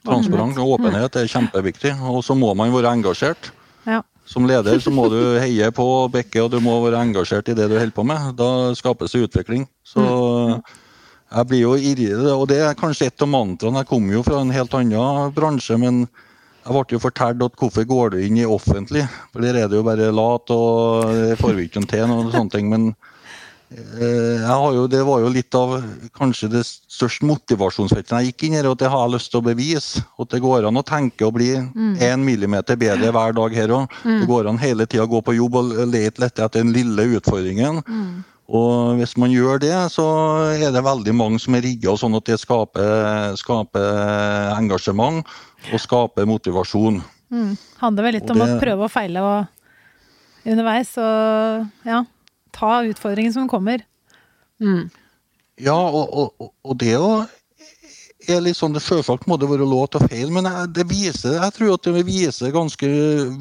Transparent 0.04 0.60
og 0.60 0.76
åpenhet 0.76 1.16
er 1.16 1.28
kjempeviktig. 1.32 1.94
Og 2.12 2.22
så 2.24 2.36
må 2.36 2.52
man 2.56 2.72
være 2.72 2.92
engasjert. 3.00 3.50
Som 4.34 4.48
leder 4.50 4.80
så 4.82 4.90
må 4.90 5.06
du 5.12 5.36
heie 5.38 5.68
på 5.70 5.84
Bekke, 6.10 6.42
og 6.42 6.50
du 6.50 6.58
må 6.62 6.80
være 6.82 7.04
engasjert 7.06 7.52
i 7.52 7.54
det 7.54 7.68
du 7.70 7.76
holder 7.78 7.94
på 7.94 8.02
med. 8.08 8.32
Da 8.34 8.72
skapes 8.74 9.14
det 9.14 9.28
utvikling. 9.28 9.68
Så 9.86 10.02
mm. 10.02 10.72
jeg 11.36 11.48
blir 11.52 11.62
jo 11.62 11.76
irritert, 11.78 12.32
og 12.34 12.48
det 12.50 12.58
er 12.66 12.78
kanskje 12.78 13.12
et 13.12 13.22
av 13.22 13.30
mantraene. 13.30 13.84
Jeg 13.84 13.90
kommer 13.92 14.16
jo 14.18 14.24
fra 14.26 14.40
en 14.42 14.50
helt 14.54 14.74
annen 14.74 15.30
bransje, 15.36 15.78
men 15.78 16.02
jeg 16.64 16.74
ble 16.74 16.96
jo 16.96 17.02
fortalt 17.04 17.46
at 17.46 17.58
hvorfor 17.60 17.86
går 17.86 18.14
du 18.16 18.18
inn 18.24 18.40
i 18.42 18.48
offentlig? 18.48 19.06
For 19.30 19.46
der 19.46 19.60
er 19.60 19.70
det 19.70 19.78
jo 19.78 19.86
bare 19.86 20.10
lat, 20.10 20.50
og 20.50 21.14
det 21.14 21.38
får 21.38 21.54
vi 21.54 21.68
ikke 21.68 21.86
til 21.94 22.16
og 22.16 22.34
sånne 22.34 22.56
ting. 22.56 22.72
men 22.74 22.90
jo, 23.72 24.86
det 24.90 25.00
var 25.02 25.22
jo 25.22 25.30
litt 25.32 25.54
av 25.56 25.72
kanskje 26.14 26.50
det 26.52 26.62
største 26.66 27.26
motivasjonsfeltet 27.26 28.12
jeg 28.12 28.30
gikk 28.30 28.44
inn 28.46 28.58
her, 28.58 28.68
at 28.70 28.82
det 28.82 28.90
har 28.92 29.06
jeg 29.06 29.14
lyst 29.16 29.32
til 29.32 29.40
å 29.40 29.46
bevise. 29.48 30.04
At 30.20 30.30
det 30.30 30.42
går 30.44 30.68
an 30.68 30.78
å 30.78 30.84
tenke 30.86 31.26
og 31.26 31.34
bli 31.38 31.50
én 31.56 31.72
mm. 31.72 32.22
millimeter 32.24 32.78
bedre 32.78 33.10
hver 33.14 33.34
dag 33.36 33.56
her 33.56 33.74
òg. 33.74 33.96
Mm. 34.04 34.20
Det 34.20 34.28
går 34.30 34.50
an 34.50 34.60
hele 34.62 34.86
tida 34.86 35.08
å 35.08 35.10
gå 35.10 35.22
på 35.24 35.36
jobb 35.38 35.58
og 35.60 35.74
lete 35.90 36.28
etter 36.28 36.52
den 36.58 36.74
lille 36.76 37.08
utfordringen. 37.18 37.82
Mm. 37.88 38.22
Og 38.54 39.00
hvis 39.00 39.16
man 39.16 39.32
gjør 39.32 39.62
det, 39.62 39.74
så 39.94 40.06
er 40.52 40.70
det 40.74 40.84
veldig 40.84 41.16
mange 41.16 41.40
som 41.40 41.56
er 41.56 41.64
rigga 41.64 41.96
sånn 41.96 42.14
at 42.18 42.28
det 42.28 42.36
skaper, 42.42 43.32
skaper, 43.40 43.90
engasjement 44.58 45.24
og 45.72 45.80
skaper 45.80 46.28
motivasjon. 46.28 47.00
Mm. 47.32 47.54
Handler 47.80 48.10
vel 48.10 48.18
litt 48.20 48.28
det, 48.28 48.36
om 48.36 48.44
å 48.44 48.58
prøve 48.60 48.86
og 48.86 48.92
feile 48.92 49.24
og 49.24 50.44
underveis 50.44 50.92
og 51.00 51.88
ja 51.88 52.04
ta 52.54 52.82
utfordringen 52.86 53.34
som 53.34 53.48
kommer. 53.50 53.84
Mm. 54.62 54.88
Ja, 55.62 55.76
og, 55.76 56.14
og, 56.40 56.52
og 56.64 56.78
det 56.80 56.94
er 56.94 58.40
litt 58.42 58.58
sånn, 58.58 58.74
Selvsagt 58.80 59.26
må 59.30 59.36
det 59.38 59.48
være 59.50 59.66
lov 59.68 59.86
til 59.92 60.02
å 60.02 60.08
feile, 60.08 60.30
men 60.32 60.48
det 60.74 60.86
viser, 60.90 61.36
jeg 61.36 61.54
tror 61.56 61.74
at 61.76 61.86
det 61.86 62.04
viser 62.08 62.54
ganske 62.54 62.90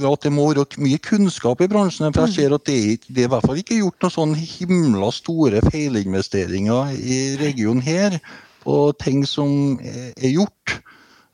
at 0.10 0.26
det 0.26 0.34
må 0.34 0.50
være 0.52 0.66
mye 0.84 1.02
kunnskap 1.04 1.64
i 1.64 1.70
bransjen. 1.72 2.12
for 2.12 2.28
Jeg 2.28 2.34
mm. 2.34 2.38
ser 2.38 2.58
at 2.58 2.66
det, 2.70 2.80
det 3.08 3.26
er 3.26 3.30
i 3.30 3.34
hvert 3.34 3.48
fall 3.48 3.62
ikke 3.62 3.80
gjort 3.80 4.06
noen 4.06 4.18
sånn 4.18 4.36
himla 4.40 5.12
store 5.16 5.64
feilinvesteringer 5.70 6.98
i 7.00 7.22
regionen 7.42 7.84
her 7.86 8.20
på 8.64 8.80
ting 9.04 9.24
som 9.28 9.80
er 9.84 10.32
gjort. 10.32 10.80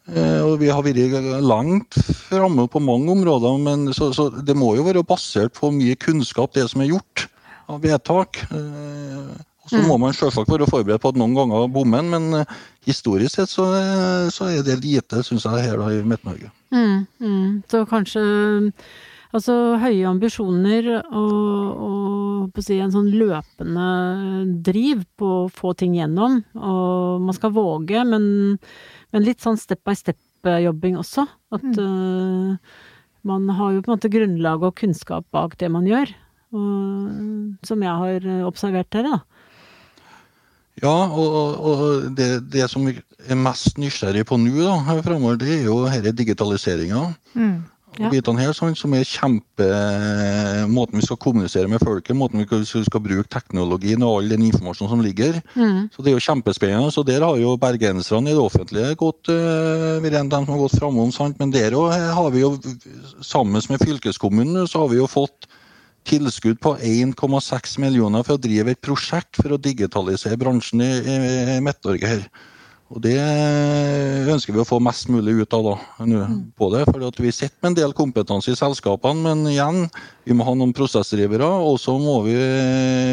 Eh, 0.10 0.40
og 0.42 0.58
vi 0.62 0.72
har 0.74 0.86
vært 0.86 1.44
langt 1.46 1.98
framme 2.30 2.66
på 2.72 2.82
mange 2.82 3.12
områder, 3.14 3.60
men 3.62 3.90
så, 3.94 4.10
så 4.16 4.30
det 4.30 4.58
må 4.58 4.74
jo 4.78 4.88
være 4.88 5.06
basert 5.06 5.54
på 5.58 5.70
mye 5.76 5.98
kunnskap, 6.02 6.56
det 6.58 6.70
som 6.72 6.82
er 6.82 6.94
gjort 6.96 7.29
av 7.70 7.84
vedtak. 7.84 8.42
Eh, 8.50 9.30
og 9.64 9.72
så 9.72 9.84
må 9.84 10.00
mm. 10.00 10.06
man 10.08 10.18
selvsagt 10.18 10.50
være 10.50 10.70
forberedt 10.70 11.04
på 11.04 11.12
at 11.14 11.20
noen 11.20 11.36
ganger 11.38 11.70
bommer 11.72 12.06
men 12.06 12.42
eh, 12.42 12.58
historisk 12.90 13.38
sett 13.38 13.52
så, 13.52 13.68
så, 14.34 14.50
er 14.50 14.66
det 14.66 14.80
lite, 14.82 15.22
syns 15.26 15.46
jeg, 15.46 15.68
her 15.68 15.78
da, 15.82 15.92
i 15.94 16.02
Midt-Norge. 16.02 16.50
Mm, 16.74 17.06
mm. 17.22 17.48
Så 17.70 17.86
kanskje 17.90 18.26
Altså 19.30 19.54
høye 19.78 20.08
ambisjoner 20.10 20.88
og, 20.98 21.82
og 21.86 22.46
på 22.54 22.62
å 22.62 22.66
si, 22.66 22.80
en 22.82 22.94
sånn 22.94 23.12
løpende 23.14 23.90
driv 24.66 25.04
på 25.22 25.28
å 25.44 25.52
få 25.54 25.76
ting 25.78 25.94
gjennom. 26.00 26.40
Og 26.58 27.28
man 27.28 27.38
skal 27.38 27.54
våge, 27.54 28.02
men, 28.10 28.24
men 29.14 29.28
litt 29.28 29.46
sånn 29.46 29.60
step 29.62 29.84
by 29.86 29.94
step-jobbing 30.00 30.98
også. 30.98 31.28
At 31.54 31.68
uh, 31.78 32.58
man 33.30 33.46
har 33.54 33.76
jo 33.76 33.84
på 33.86 33.92
en 33.92 34.00
måte 34.00 34.14
grunnlag 34.18 34.66
og 34.66 34.80
kunnskap 34.82 35.30
bak 35.36 35.60
det 35.62 35.70
man 35.78 35.86
gjør. 35.86 36.10
Og, 36.50 37.58
som 37.68 37.84
jeg 37.86 38.04
har 38.04 38.30
observert 38.48 38.98
her, 38.98 39.06
da. 39.06 39.20
Ja, 40.80 40.96
og, 41.12 41.60
og 41.60 41.82
det, 42.16 42.30
det, 42.54 42.64
som 42.72 42.86
vi 42.88 42.96
er 43.28 43.40
mest 43.40 43.80
nysgjerrig 43.82 44.24
på 44.30 44.38
nå, 44.40 44.54
da, 44.64 45.02
fremover, 45.04 45.40
det 45.42 45.58
er 45.58 45.68
jo 45.68 45.82
denne 45.90 46.16
digitaliseringa. 46.16 47.10
Mm. 47.36 47.60
Ja. 47.98 48.08
Bitene 48.14 48.40
her, 48.40 48.54
sånn, 48.56 48.76
som 48.78 48.94
er 48.96 49.08
kjempe 49.08 49.66
Måten 50.70 51.00
vi 51.00 51.04
skal 51.04 51.18
kommunisere 51.20 51.68
med 51.68 51.82
folket, 51.82 52.16
måten 52.16 52.40
vi 52.40 52.46
skal, 52.48 52.86
skal 52.86 53.02
bruke 53.04 53.28
teknologien 53.34 54.06
og 54.06 54.20
all 54.20 54.30
den 54.32 54.46
informasjonen 54.46 54.92
som 54.94 55.02
ligger. 55.04 55.40
Mm. 55.58 55.90
Så 55.92 56.06
Det 56.06 56.12
er 56.12 56.16
jo 56.16 56.24
kjempespennende. 56.24 56.94
så 56.94 57.04
Der 57.04 57.26
har 57.26 57.36
jo 57.42 57.58
bergenserne 57.60 58.30
i 58.30 58.38
det 58.38 58.46
offentlige 58.46 58.96
gått 58.96 59.34
øh, 59.34 60.00
vi 60.00 60.14
er 60.14 60.20
en 60.22 60.30
dem 60.32 60.46
som 60.46 60.54
har 60.54 60.64
gått 60.64 60.80
framom. 60.80 61.12
Men 61.40 61.52
der 61.52 61.76
òg 61.76 61.92
har 61.92 62.30
vi 62.32 62.46
jo, 62.46 62.56
sammen 63.22 63.60
med 63.70 63.84
fylkeskommunen, 63.84 64.68
så 64.68 64.86
har 64.86 64.94
vi 64.94 65.02
jo 65.02 65.08
fått 65.10 65.50
tilskudd 66.08 66.60
på 66.64 66.76
1,6 66.78 67.80
millioner 67.82 68.24
for 68.24 68.38
å 68.38 68.42
drive 68.42 68.76
et 68.76 68.82
prosjekt 68.84 69.42
for 69.42 69.56
å 69.56 69.62
digitalisere 69.62 70.40
bransjen 70.40 70.86
i, 70.86 70.94
i 71.58 71.60
Midt-Norge 71.66 72.14
her. 72.14 72.24
Og 72.90 73.04
Det 73.06 73.20
ønsker 74.34 74.56
vi 74.56 74.62
å 74.64 74.66
få 74.66 74.80
mest 74.82 75.12
mulig 75.14 75.36
ut 75.44 75.54
av 75.54 75.66
da, 75.68 75.74
nå 76.10 76.22
på 76.58 76.70
det. 76.74 76.88
For 76.88 77.22
vi 77.22 77.34
sitter 77.36 77.60
med 77.62 77.70
en 77.70 77.78
del 77.78 77.94
kompetanse 77.94 78.50
i 78.50 78.58
selskapene, 78.58 79.22
men 79.28 79.52
igjen, 79.52 79.84
vi 80.26 80.34
må 80.34 80.48
ha 80.48 80.56
noen 80.58 80.74
prosessdrivere. 80.74 81.46
Og 81.70 81.78
så 81.82 81.94
må 82.02 82.16
vi 82.26 82.34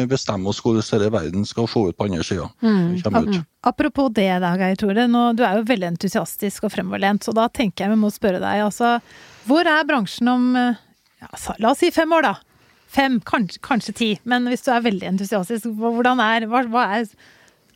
bestemme 0.09 0.49
oss 0.49 0.63
hvordan 0.65 0.87
denne 0.87 1.11
verden 1.13 1.45
skal 1.45 1.69
se 1.69 1.83
ut 1.91 1.97
på 1.97 2.07
andre 2.09 2.25
sida. 2.25 2.49
Mm. 2.65 3.37
Apropos 3.69 4.09
det 4.17 4.31
da, 4.41 4.55
Geir 4.57 4.81
Tore. 4.81 5.05
Nå, 5.13 5.27
du 5.37 5.45
er 5.45 5.59
jo 5.59 5.69
veldig 5.69 5.91
entusiastisk 5.93 6.65
og 6.65 6.73
fremoverlent, 6.73 7.27
så 7.27 7.35
da 7.37 7.45
tenker 7.45 7.85
jeg 7.85 7.93
vi 7.93 8.01
må 8.01 8.09
spørre 8.13 8.41
deg. 8.41 8.65
Altså, 8.65 8.97
hvor 9.45 9.69
er 9.69 9.85
bransjen 9.85 10.33
om 10.33 10.49
ja, 10.57 11.29
la 11.61 11.75
oss 11.75 11.85
si 11.85 11.93
fem 11.93 12.17
år, 12.17 12.31
da? 12.31 12.46
Fem, 12.97 13.19
kanskje, 13.21 13.61
kanskje 13.61 13.93
ti. 13.93 14.09
Men 14.25 14.47
hvis 14.49 14.65
du 14.65 14.71
er 14.73 14.85
veldig 14.85 15.11
entusiastisk, 15.11 15.69
hvordan 15.77 16.21
er, 16.23 16.47
hva, 16.49 16.63
hva 16.71 16.85
er 16.97 17.05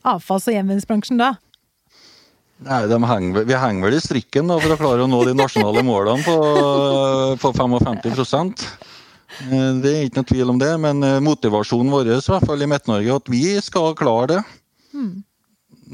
avfalls- 0.02 0.48
og 0.50 0.56
gjenvinningsbransjen 0.56 1.20
da? 1.20 1.36
Nei, 2.62 2.80
henger, 2.86 3.44
Vi 3.46 3.58
henger 3.58 3.86
vel 3.86 3.98
i 3.98 4.02
strikken 4.02 4.50
da, 4.50 4.58
for 4.62 4.74
å 4.74 4.78
klare 4.78 5.04
å 5.04 5.10
nå 5.10 5.22
de 5.26 5.34
nasjonale 5.34 5.82
målene 5.86 6.22
på, 6.22 6.36
på 7.42 7.50
55% 7.58 8.62
Det 9.50 9.90
er 9.90 10.06
ikke 10.06 10.20
noe 10.20 10.28
tvil 10.28 10.52
om 10.54 10.60
det, 10.60 10.70
men 10.78 11.02
motivasjonen 11.24 11.90
vår 11.90 12.12
i 12.12 12.18
hvert 12.20 12.46
fall 12.46 12.62
i 12.62 12.68
Midt-Norge 12.70 13.18
at 13.18 13.30
vi 13.32 13.44
skal 13.64 13.96
klare 13.98 14.28
det. 14.34 14.40
Mm. 14.94 15.22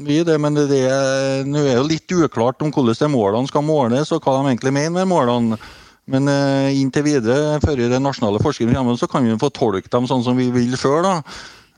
Vi 0.05 0.21
det, 0.23 0.37
men 0.39 0.55
det 0.55 0.81
er, 0.87 1.45
nå 1.47 1.63
er 1.63 1.79
jo 1.79 1.87
litt 1.87 2.11
uklart 2.13 2.61
om 2.63 2.71
hvordan 2.71 3.11
målene 3.11 3.49
skal 3.49 3.65
måles, 3.65 4.13
og 4.15 4.23
hva 4.23 4.37
de 4.37 4.51
egentlig 4.51 4.75
mener 4.75 5.01
med 5.01 5.09
målene. 5.11 5.59
Men 6.09 6.29
uh, 6.29 6.67
inntil 6.73 7.05
videre, 7.05 7.59
før 7.63 7.79
den 7.91 8.03
nasjonale 8.05 8.41
forskningen 8.41 8.77
kommer, 8.79 8.97
så 8.97 9.09
kan 9.09 9.25
vi 9.27 9.37
få 9.39 9.51
tolke 9.53 9.91
dem 9.91 10.07
sånn 10.09 10.25
som 10.25 10.37
vi 10.39 10.49
vil 10.53 10.73
før. 10.79 11.05
da. 11.05 11.15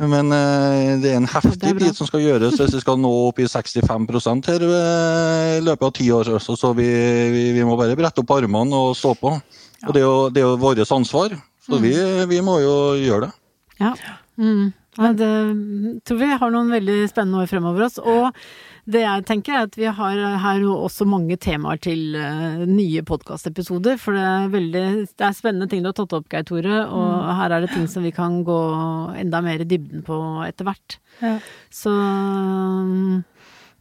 Men 0.02 0.32
uh, 0.34 0.98
det 1.02 1.12
er 1.12 1.20
en 1.20 1.30
heftig 1.30 1.74
bit 1.78 1.98
som 1.98 2.10
skal 2.10 2.24
gjøres 2.24 2.58
hvis 2.58 2.78
vi 2.78 2.82
skal 2.82 2.98
nå 3.02 3.12
opp 3.28 3.42
i 3.44 3.50
65 3.52 4.08
her 4.48 4.66
uh, 4.66 5.58
i 5.58 5.62
løpet 5.66 5.88
av 5.88 5.94
ti 5.98 6.08
år. 6.16 6.34
Så, 6.42 6.56
så 6.60 6.72
vi, 6.78 6.88
vi, 7.34 7.46
vi, 7.58 7.68
må 7.68 7.78
bare 7.80 7.98
brette 8.00 8.24
opp 8.24 8.36
armene 8.38 8.82
og 8.88 8.96
stå 8.98 9.14
på. 9.20 9.36
Ja. 9.82 9.90
Og 9.90 9.96
det 9.96 10.02
er 10.02 10.08
jo, 10.08 10.18
det 10.30 10.44
er 10.44 10.48
jo 10.48 10.58
vårt 10.62 10.84
ansvar, 10.94 11.36
så 11.66 11.78
mm. 11.78 11.84
vi, 11.84 11.96
vi, 12.32 12.44
må 12.46 12.60
jo 12.64 12.76
gjøre 13.02 13.28
det. 13.28 13.32
Ja. 13.82 13.96
Mm. 14.42 14.68
ja 14.98 15.14
det 15.18 15.32
tror 16.08 16.20
vi 16.22 16.36
har 16.44 16.54
noen 16.54 16.70
veldig 16.72 17.00
spennende 17.10 17.42
år 17.44 17.50
fremover 17.52 17.90
oss. 17.90 17.98
og 18.00 18.32
det 18.90 19.04
jeg 19.04 19.26
tenker 19.30 19.54
er 19.54 19.68
at 19.68 19.76
vi 19.78 19.86
har 19.86 20.20
her 20.42 20.64
også 20.66 21.06
mange 21.10 21.38
temaer 21.42 21.80
til 21.82 22.16
uh, 22.18 22.64
nye 22.66 23.04
podkastepisoder. 23.06 24.00
For 24.02 24.18
det 24.18 24.24
er 24.26 24.52
veldig 24.56 24.86
Det 25.06 25.28
er 25.28 25.38
spennende 25.38 25.70
ting 25.70 25.84
du 25.84 25.92
har 25.92 25.98
tatt 26.00 26.16
opp, 26.18 26.28
Geir 26.32 26.46
Tore. 26.48 26.80
Og 26.88 27.08
mm. 27.12 27.30
her 27.38 27.56
er 27.56 27.66
det 27.66 27.72
ting 27.76 27.88
som 27.92 28.06
vi 28.08 28.14
kan 28.16 28.42
gå 28.48 28.60
enda 29.22 29.44
mer 29.46 29.62
i 29.62 29.70
dybden 29.70 30.06
på 30.08 30.18
etter 30.48 30.68
hvert. 30.68 30.98
Ja. 31.22 31.38
Så 31.70 31.94
um, 31.94 33.22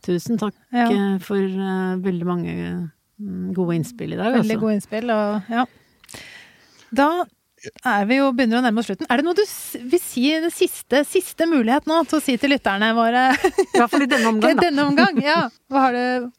tusen 0.04 0.40
takk 0.40 0.56
ja. 0.74 0.86
Eh, 0.88 1.16
for 1.24 1.60
veldig 2.04 2.28
mange 2.28 2.54
um, 3.20 3.50
gode 3.56 3.80
innspill 3.80 4.14
i 4.14 4.20
dag. 4.20 4.34
Veldig 4.36 4.56
altså. 4.56 4.62
gode 4.64 4.78
innspill, 4.78 5.12
og 5.16 5.52
ja. 5.52 5.66
Da 6.90 7.10
er 7.68 8.08
vi 8.08 8.18
jo 8.18 8.30
begynner 8.36 8.60
å 8.60 8.64
nærme 8.64 8.82
oss 8.82 8.88
slutten. 8.88 9.08
Er 9.10 9.20
det 9.20 9.26
noe 9.26 9.36
du 9.36 9.44
vil 9.92 10.02
si 10.02 10.26
den 10.32 10.52
siste, 10.54 11.02
siste 11.08 11.48
mulighet 11.50 11.88
nå 11.90 12.02
til 12.08 12.20
å 12.20 12.24
si 12.24 12.36
til 12.40 12.54
lytterne 12.54 12.92
våre? 12.96 13.30
I 13.36 13.64
hvert 13.76 13.92
fall 13.92 14.06
i 14.06 14.10
denne 14.10 14.32
omgang, 14.32 14.54
da. 14.58 14.66
denne 14.66 14.86
omgang, 14.88 15.20
ja. 15.24 15.40
Hva 15.70 15.88
har 15.88 15.98
du 15.98 16.30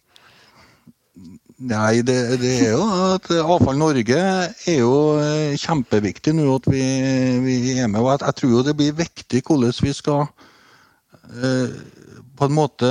Nei, 1.62 2.02
det, 2.02 2.16
det, 2.42 2.52
er 2.66 2.72
jo 2.74 2.86
at 3.14 3.28
Avfall 3.38 3.78
Norge 3.78 4.18
er 4.18 4.78
jo 4.80 4.94
eh, 5.22 5.54
kjempeviktig 5.62 6.34
nå 6.34 6.56
at 6.56 6.66
vi, 6.66 6.82
vi 7.44 7.76
er 7.76 7.86
med. 7.86 8.00
og 8.02 8.10
jeg, 8.10 8.24
jeg, 8.24 8.38
tror 8.40 8.54
jo 8.56 8.64
det 8.66 8.74
blir 8.80 8.96
viktig 8.98 9.44
hvordan 9.46 9.76
vi 9.86 9.94
skal 9.94 10.24
eh, 11.38 11.76
på 12.34 12.48
en 12.50 12.56
måte 12.58 12.90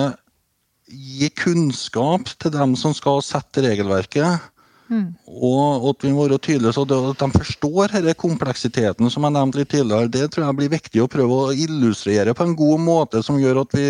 gi 0.86 1.32
kunnskap 1.34 2.30
til 2.38 2.54
dem 2.54 2.76
som 2.78 2.94
skal 2.94 3.18
sette 3.26 3.66
regelverket. 3.66 4.46
Mm. 4.90 5.14
Og 5.30 5.84
at 5.92 6.02
vi 6.02 6.10
må 6.10 6.24
være 6.26 6.40
tydelige 6.42 6.74
så 6.74 6.82
at 6.82 7.20
de 7.20 7.28
forstår 7.36 7.94
denne 7.94 8.14
kompleksiteten 8.18 9.12
som 9.12 9.26
jeg 9.26 9.36
nevnte 9.36 9.60
litt 9.60 9.70
tidligere. 9.70 10.10
Det 10.10 10.26
tror 10.32 10.48
jeg 10.48 10.58
blir 10.58 10.72
viktig 10.72 11.04
å 11.04 11.10
prøve 11.10 11.38
å 11.38 11.54
illustrere 11.54 12.34
på 12.34 12.46
en 12.46 12.56
god 12.58 12.82
måte 12.82 13.22
som 13.26 13.38
gjør 13.38 13.62
at 13.62 13.76
vi 13.78 13.86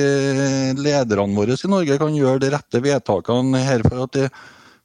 lederne 0.77 1.37
våre 1.37 1.57
i 1.57 1.73
Norge 1.73 2.01
kan 2.01 2.17
gjøre 2.17 2.45
de 2.45 2.53
rette 2.53 2.85
vedtakene 2.85 3.65
her. 3.65 3.87
for 3.87 4.05
at 4.05 4.17
det 4.19 4.29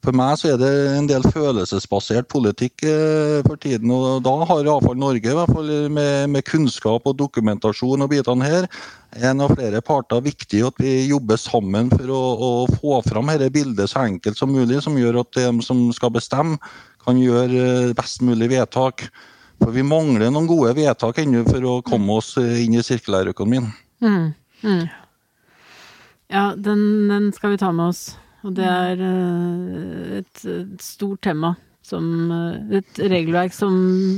for 0.06 0.14
meg 0.16 0.36
så 0.38 0.52
er 0.52 0.60
det 0.60 0.70
en 0.94 1.08
del 1.10 1.24
følelsesbasert 1.34 2.28
politikk 2.30 2.84
eh, 2.86 3.40
for 3.46 3.58
tiden. 3.60 3.90
og 3.90 4.22
Da 4.24 4.32
har 4.46 4.62
iallfall 4.62 4.98
Norge, 4.98 5.30
i 5.32 5.36
hvert 5.36 5.52
fall 5.52 5.70
med, 5.92 6.30
med, 6.30 6.46
kunnskap 6.46 7.06
og 7.10 7.16
dokumentasjon 7.18 8.04
og 8.04 8.10
bitene 8.12 8.46
her, 8.46 8.68
en 9.26 9.42
av 9.42 9.54
flere 9.56 9.80
parter 9.84 10.22
viktig 10.22 10.62
at 10.68 10.78
vi 10.82 10.92
jobber 11.10 11.40
sammen 11.40 11.90
for 11.90 12.12
å, 12.12 12.20
å 12.48 12.50
få 12.76 13.00
fram 13.06 13.32
dette 13.32 13.50
bildet 13.54 13.90
så 13.90 14.04
enkelt 14.04 14.38
som 14.38 14.52
mulig, 14.54 14.82
som 14.84 14.98
gjør 14.98 15.22
at 15.24 15.32
de 15.38 15.48
som 15.66 15.80
skal 15.96 16.12
bestemme, 16.14 16.60
kan 17.06 17.18
gjøre 17.18 17.94
best 17.98 18.22
mulig 18.26 18.50
vedtak. 18.50 19.08
For 19.62 19.72
vi 19.72 19.86
mangler 19.86 20.30
noen 20.30 20.48
gode 20.50 20.74
vedtak 20.76 21.22
ennå 21.22 21.46
for 21.48 21.66
å 21.66 21.80
komme 21.86 22.18
oss 22.20 22.34
inn 22.38 22.76
i 22.76 22.84
sirkulærøkonomien. 22.84 23.70
Mm, 24.04 24.30
mm. 24.62 24.86
Ja, 26.34 26.52
den, 26.58 26.80
den 27.08 27.32
skal 27.32 27.54
vi 27.54 27.60
ta 27.62 27.72
med 27.72 27.94
oss. 27.94 28.04
Og 28.46 28.54
det 28.54 28.66
er 28.66 29.00
eh, 29.02 30.18
et, 30.20 30.44
et 30.46 30.82
stort 30.82 31.24
tema. 31.26 31.56
Som 31.86 32.30
eh, 32.34 32.78
et 32.80 33.00
regelverk 33.02 33.54
som 33.54 33.74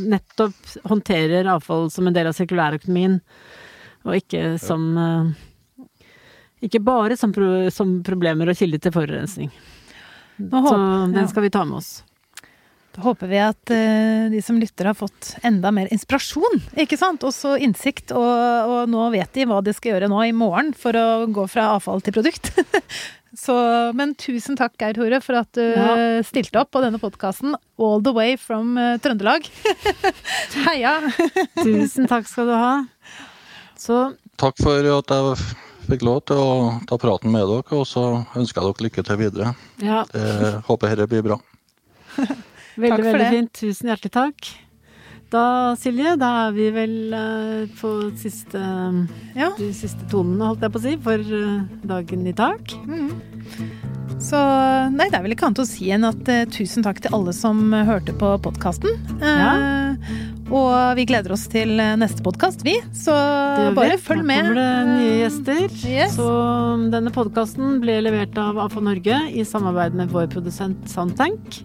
nettopp 0.09 0.77
håndterer 0.89 1.49
avfall 1.49 1.89
som 1.93 2.09
en 2.09 2.17
del 2.17 2.29
av 2.31 2.37
sirkulærøkonomien, 2.37 3.19
og 4.09 4.21
ikke 4.21 4.57
som 4.63 4.91
eh, 4.97 5.45
Ikke 6.65 6.81
bare 6.83 7.17
som, 7.17 7.33
pro, 7.33 7.69
som 7.71 8.01
problemer 8.03 8.51
og 8.51 8.59
kilder 8.59 8.81
til 8.83 8.95
forurensning. 8.95 9.51
Så 10.39 10.77
den 11.15 11.29
skal 11.31 11.45
vi 11.45 11.51
ta 11.55 11.65
med 11.65 11.79
oss. 11.79 11.91
Da 12.99 13.05
håper 13.05 13.31
vi 13.31 13.39
at 13.39 13.71
uh, 13.71 14.27
de 14.33 14.41
som 14.43 14.59
lytter 14.59 14.89
har 14.91 14.97
fått 14.99 15.37
enda 15.47 15.71
mer 15.75 15.87
inspirasjon, 15.95 16.59
ikke 16.83 16.99
sant? 16.99 17.23
Også 17.23 17.55
innsikt, 17.63 18.11
og, 18.11 18.27
og, 18.27 18.91
nå 18.91 19.05
vet 19.15 19.31
de 19.37 19.47
hva 19.47 19.61
de 19.63 19.75
skal 19.77 19.93
gjøre 19.93 20.09
nå 20.11 20.25
i 20.27 20.35
morgen 20.35 20.73
for 20.75 20.99
å 20.99 21.29
gå 21.31 21.47
fra 21.51 21.69
avfall 21.77 22.03
til 22.03 22.17
produkt. 22.19 22.51
Så, 23.39 23.55
men 23.95 24.17
tusen 24.19 24.59
takk, 24.59 24.75
Geir 24.81 24.97
Tore, 24.97 25.21
for 25.23 25.39
at 25.39 25.51
du 25.55 25.63
ja. 25.63 25.93
stilte 26.27 26.59
opp 26.59 26.73
på 26.75 26.83
denne 26.83 26.99
podkasten 26.99 27.55
all 27.79 28.03
the 28.03 28.11
way 28.15 28.35
from 28.41 28.75
uh, 28.75 28.97
Trøndelag. 28.99 29.47
Heia! 30.67 30.97
tusen 31.61 32.11
takk 32.11 32.27
skal 32.27 32.51
du 32.51 32.57
ha. 32.59 32.73
Så 33.79 34.09
Takk 34.39 34.59
for 34.63 34.91
at 34.91 35.15
jeg 35.15 35.39
fikk 35.89 36.05
lov 36.07 36.21
til 36.29 36.39
å 36.39 36.51
ta 36.87 36.99
praten 37.01 37.33
med 37.35 37.47
dere, 37.49 37.79
og 37.79 37.87
så 37.89 38.05
ønsker 38.39 38.61
jeg 38.61 38.69
dere 38.69 38.87
lykke 38.87 39.05
til 39.07 39.21
videre. 39.23 39.53
Ja. 39.83 40.05
Jeg 40.15 40.53
håper 40.69 40.95
dette 40.95 41.09
blir 41.11 41.25
bra. 41.27 41.39
veldig, 42.19 43.05
veldig 43.07 43.31
fint. 43.35 43.53
Tusen 43.59 43.91
hjertelig 43.91 44.15
takk. 44.15 44.51
Da, 45.29 45.77
Silje, 45.77 46.15
da 46.17 46.29
er 46.47 46.55
vi 46.57 46.71
vel 46.73 46.93
uh, 47.13 47.67
på 47.77 47.91
siste, 48.17 48.61
ja. 49.37 49.51
de 49.59 49.67
siste 49.77 50.07
tonene, 50.09 50.47
holdt 50.49 50.65
jeg 50.65 50.73
på 50.73 50.81
å 50.81 50.85
si, 50.87 50.95
for 51.05 51.21
uh, 51.21 51.67
dagen 51.91 52.23
i 52.25 52.33
dag. 52.33 52.73
Mm. 52.89 53.11
Så 54.25 54.41
nei, 54.95 55.11
det 55.13 55.19
er 55.19 55.27
vel 55.27 55.37
ikke 55.37 55.51
annet 55.51 55.61
å 55.61 55.67
si 55.69 55.91
enn 55.93 56.09
at 56.09 56.33
uh, 56.33 56.47
tusen 56.49 56.87
takk 56.87 57.03
til 57.05 57.13
alle 57.19 57.37
som 57.37 57.61
hørte 57.77 58.17
på 58.17 58.33
podkasten. 58.47 58.97
Ja. 59.21 59.53
Og 60.49 60.73
vi 60.97 61.05
gleder 61.11 61.35
oss 61.37 61.45
til 61.53 61.77
neste 61.77 62.25
podkast, 62.25 62.65
vi. 62.65 62.79
Så 62.97 63.13
bare 63.77 64.01
følg 64.01 64.25
med. 64.25 64.49
Nå 64.49 64.55
kommer 64.55 64.63
det 64.63 64.95
nye 64.95 65.19
gjester. 65.27 65.67
Yes. 65.85 66.17
Så 66.17 66.25
um, 66.25 66.89
denne 66.95 67.13
podkasten 67.13 67.83
ble 67.85 68.01
levert 68.07 68.41
av 68.41 68.57
AFA 68.65 68.81
Norge 68.89 69.21
i 69.29 69.45
samarbeid 69.45 70.01
med 70.01 70.17
vår 70.17 70.33
produsent 70.33 70.89
Soundtank. 70.89 71.61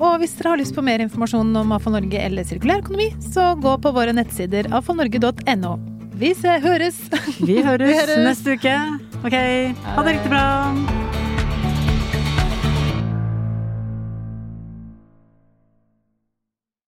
Og 0.00 0.18
hvis 0.22 0.34
dere 0.38 0.54
har 0.54 0.60
lyst 0.62 0.76
på 0.76 0.84
mer 0.84 1.02
informasjon 1.04 1.52
om 1.62 1.76
AFO 1.76 1.92
Norge 1.94 2.22
eller 2.22 2.46
sirkulær 2.48 2.82
økonomi, 2.84 3.10
så 3.32 3.52
gå 3.60 3.76
på 3.82 3.94
våre 3.94 4.14
nettsider 4.16 4.70
afonorge.no. 4.74 5.76
Vi 6.22 6.34
se, 6.38 6.58
høres! 6.62 6.98
Vi 7.48 7.62
høres 7.64 8.16
neste 8.22 8.58
uke. 8.58 8.76
Ok, 9.22 9.36
ha 9.36 10.04
det 10.04 10.18
riktig 10.18 10.32
bra. 10.34 11.01